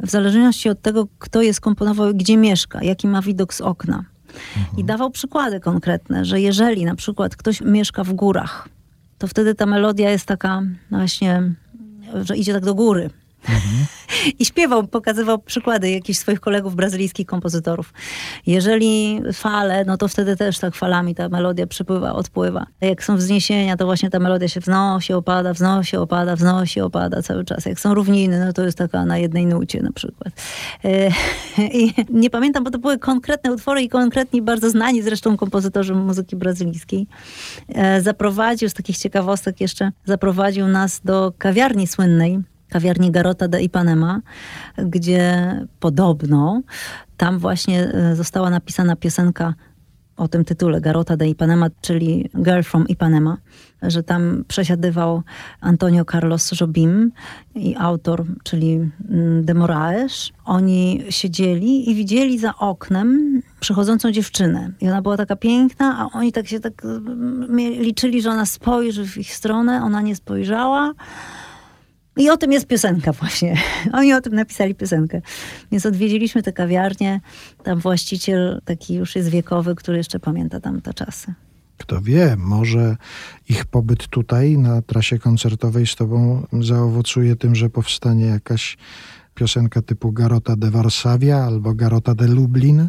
[0.00, 4.04] w zależności od tego, kto je skomponował gdzie mieszka, jaki ma widok z okna.
[4.76, 8.68] I dawał przykłady konkretne, że jeżeli na przykład ktoś mieszka w górach,
[9.18, 11.42] to wtedy ta melodia jest taka właśnie,
[12.14, 13.10] że idzie tak do góry.
[14.38, 17.92] I śpiewał, pokazywał przykłady jakichś swoich kolegów brazylijskich kompozytorów.
[18.46, 22.66] Jeżeli fale, no to wtedy też tak falami ta melodia przypływa, odpływa.
[22.80, 27.44] Jak są wzniesienia, to właśnie ta melodia się wznosi, opada, wznosi, opada, wznosi, opada cały
[27.44, 27.66] czas.
[27.66, 30.32] Jak są równiny, no to jest taka na jednej nucie na przykład.
[30.84, 31.10] E,
[31.82, 36.36] I nie pamiętam, bo to były konkretne utwory i konkretni, bardzo znani zresztą kompozytorzy muzyki
[36.36, 37.06] brazylijskiej.
[37.68, 42.42] E, Zaprowadził, z takich ciekawostek jeszcze, zaprowadził nas do kawiarni słynnej,
[42.74, 44.20] kawiarni Garota de Ipanema,
[44.78, 46.62] gdzie podobno
[47.16, 49.54] tam właśnie e, została napisana piosenka
[50.16, 53.36] o tym tytule Garota de Ipanema, czyli Girl from Ipanema,
[53.82, 55.22] że tam przesiadywał
[55.60, 57.12] Antonio Carlos Jobim
[57.54, 60.30] i autor, czyli mm, de Moraes.
[60.44, 64.70] Oni siedzieli i widzieli za oknem przychodzącą dziewczynę.
[64.80, 69.06] I ona była taka piękna, a oni tak się tak mm, liczyli, że ona spojrzy
[69.06, 69.82] w ich stronę.
[69.84, 70.94] Ona nie spojrzała.
[72.16, 73.56] I o tym jest piosenka właśnie.
[73.92, 75.22] Oni o tym napisali piosenkę.
[75.72, 77.20] Więc odwiedziliśmy tę kawiarnię.
[77.62, 81.34] Tam właściciel taki już jest wiekowy, który jeszcze pamięta tamte czasy.
[81.78, 82.96] Kto wie, może
[83.48, 88.76] ich pobyt tutaj na trasie koncertowej z tobą zaowocuje tym, że powstanie jakaś
[89.34, 92.88] piosenka typu Garota de Varsavia albo Garota de Lublin.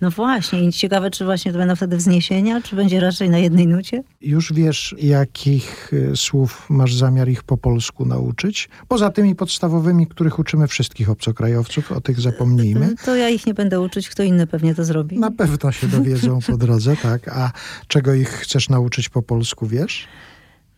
[0.00, 0.64] No właśnie.
[0.64, 4.02] I ciekawe, czy właśnie to będą wtedy wzniesienia, czy będzie raczej na jednej nucie?
[4.20, 8.68] Już wiesz, jakich y, słów masz zamiar ich po polsku nauczyć?
[8.88, 12.94] Poza tymi podstawowymi, których uczymy wszystkich obcokrajowców, o tych zapomnijmy.
[13.04, 15.18] To ja ich nie będę uczyć, kto inny pewnie to zrobi.
[15.18, 17.28] Na pewno się dowiedzą po drodze, tak.
[17.28, 17.52] A
[17.88, 20.06] czego ich chcesz nauczyć po polsku, wiesz?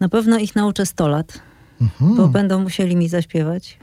[0.01, 1.41] Na pewno ich nauczę 100 lat,
[1.81, 2.16] Mhm.
[2.16, 3.79] bo będą musieli mi zaśpiewać.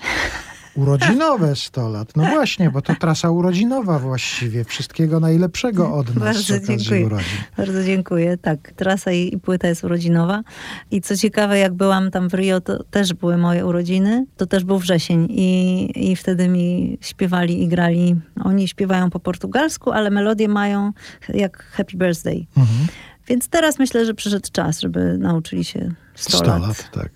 [0.75, 2.15] Urodzinowe 100 lat.
[2.15, 4.63] No właśnie, bo to trasa urodzinowa właściwie.
[4.63, 7.05] Wszystkiego najlepszego od nas Bardzo dziękuję.
[7.05, 7.37] urodzin.
[7.57, 8.37] Bardzo dziękuję.
[8.37, 10.43] Tak, trasa i, i płyta jest urodzinowa.
[10.91, 14.25] I co ciekawe, jak byłam tam w Rio, to też były moje urodziny.
[14.37, 18.15] To też był wrzesień i, i wtedy mi śpiewali i grali.
[18.43, 20.91] Oni śpiewają po portugalsku, ale melodie mają
[21.29, 22.45] jak Happy Birthday.
[22.57, 22.87] Mhm.
[23.27, 26.61] Więc teraz myślę, że przyszedł czas, żeby nauczyli się 100, 100 lat.
[26.61, 27.09] lat, tak.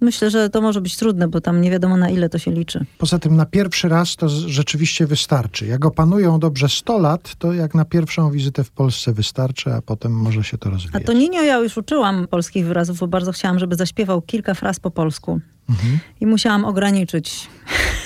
[0.00, 2.84] Myślę, że to może być trudne, bo tam nie wiadomo na ile to się liczy.
[2.98, 5.66] Poza tym na pierwszy raz to rzeczywiście wystarczy.
[5.66, 10.12] Jak opanują dobrze 100 lat, to jak na pierwszą wizytę w Polsce wystarczy, a potem
[10.12, 11.04] może się to A rozwijać.
[11.04, 14.90] to Ninio ja już uczyłam polskich wyrazów, bo bardzo chciałam, żeby zaśpiewał kilka fraz po
[14.90, 15.40] polsku.
[15.68, 15.98] Mhm.
[16.20, 17.48] I musiałam ograniczyć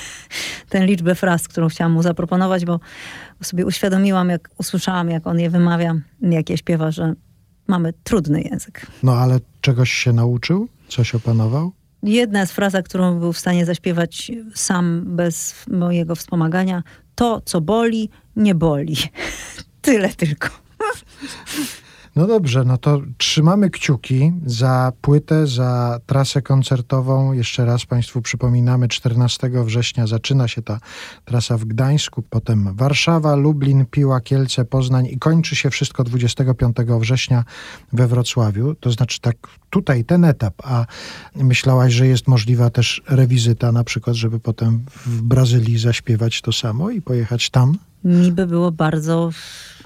[0.70, 2.80] tę liczbę fraz, którą chciałam mu zaproponować, bo
[3.42, 7.14] sobie uświadomiłam, jak usłyszałam, jak on je wymawia, jak je śpiewa, że
[7.66, 8.86] mamy trudny język.
[9.02, 10.68] No ale czegoś się nauczył?
[10.88, 11.72] Coś opanował?
[12.02, 16.82] Jedna jest fraza, którą był w stanie zaśpiewać sam, bez mojego wspomagania.
[17.14, 18.96] To, co boli, nie boli.
[19.82, 20.48] Tyle tylko.
[22.16, 27.32] No dobrze, no to trzymamy kciuki za płytę, za trasę koncertową.
[27.32, 30.80] Jeszcze raz Państwu przypominamy, 14 września zaczyna się ta
[31.24, 37.44] trasa w Gdańsku, potem Warszawa, Lublin, Piła, Kielce, Poznań i kończy się wszystko 25 września
[37.92, 38.74] we Wrocławiu.
[38.74, 39.36] To znaczy tak
[39.70, 40.86] tutaj ten etap, a
[41.36, 46.90] myślałaś, że jest możliwa też rewizyta na przykład, żeby potem w Brazylii zaśpiewać to samo
[46.90, 47.78] i pojechać tam?
[48.04, 49.30] Mi by było bardzo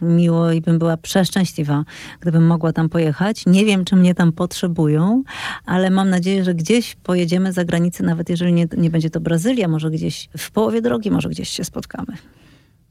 [0.02, 1.84] miło i bym była przeszczęśliwa,
[2.20, 3.46] gdybym mogła tam pojechać.
[3.46, 5.22] Nie wiem, czy mnie tam potrzebują,
[5.66, 9.68] ale mam nadzieję, że gdzieś pojedziemy za granicę, nawet jeżeli nie, nie będzie to Brazylia,
[9.68, 12.16] może gdzieś w połowie drogi, może gdzieś się spotkamy.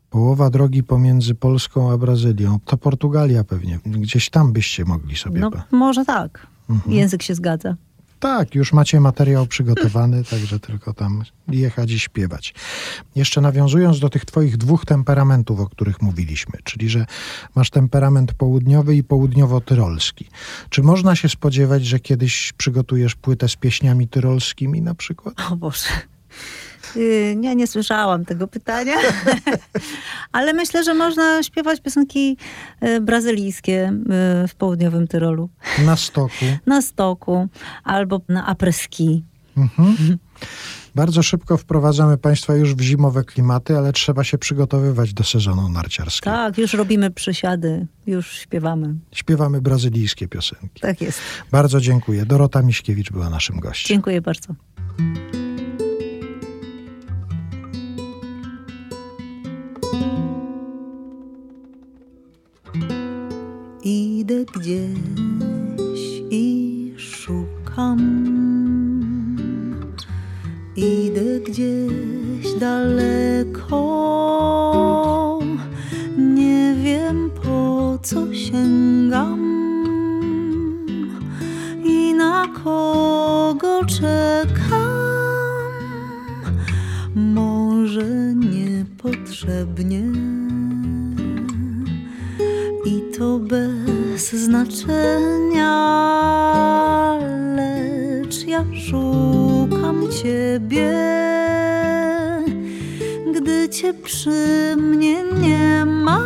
[0.10, 2.60] Połowa drogi pomiędzy Polską a Brazylią.
[2.66, 3.80] To Portugalia pewnie.
[3.86, 5.40] Gdzieś tam byście mogli sobie.
[5.40, 6.48] No, może tak.
[6.70, 6.96] Mhm.
[6.96, 7.76] Język się zgadza.
[8.20, 12.54] Tak, już macie materiał przygotowany, także tylko tam jechać i śpiewać.
[13.16, 17.06] Jeszcze nawiązując do tych twoich dwóch temperamentów, o których mówiliśmy, czyli że
[17.56, 20.30] masz temperament południowy i południowo-tyrolski.
[20.70, 25.36] Czy można się spodziewać, że kiedyś przygotujesz płytę z pieśniami tyrolskimi na przykład?
[25.52, 25.88] O Boże.
[26.96, 28.96] Yy, Nie, nie słyszałam tego pytania,
[30.32, 32.38] ale myślę, że można śpiewać piosenki
[32.84, 33.94] y, brazylijskie
[34.44, 35.50] y, w południowym Tyrolu.
[35.86, 36.46] Na stoku.
[36.66, 37.48] Na stoku
[37.84, 39.24] albo na apreski.
[39.58, 40.18] Mhm.
[40.96, 46.36] Bardzo szybko wprowadzamy Państwa już w zimowe klimaty, ale trzeba się przygotowywać do sezonu narciarskiego.
[46.36, 48.96] Tak, już robimy przysiady, już śpiewamy.
[49.12, 50.82] Śpiewamy brazylijskie piosenki.
[50.82, 51.20] Tak jest.
[51.52, 52.26] Bardzo dziękuję.
[52.26, 53.96] Dorota Miśkiewicz była naszym gościem.
[53.96, 54.54] Dziękuję bardzo.
[64.26, 68.00] Idę gdzieś i szukam.
[70.76, 73.25] Idę gdzieś daleko.
[94.38, 95.72] Znaczenia,
[97.56, 100.92] lecz ja szukam ciebie.
[103.36, 106.22] Gdy cię przy mnie nie ma,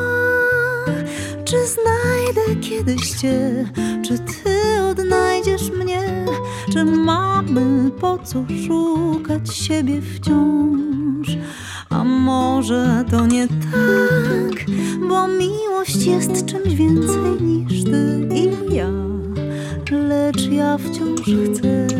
[1.45, 3.65] czy znajdę kiedyś cię?
[4.03, 6.25] Czy ty odnajdziesz mnie?
[6.73, 11.27] Czy mamy po co szukać siebie wciąż?
[11.89, 14.65] A może to nie tak,
[15.09, 15.27] bo
[15.79, 18.89] miłość jest czymś więcej niż ty i ja,
[19.91, 21.98] lecz ja wciąż chcę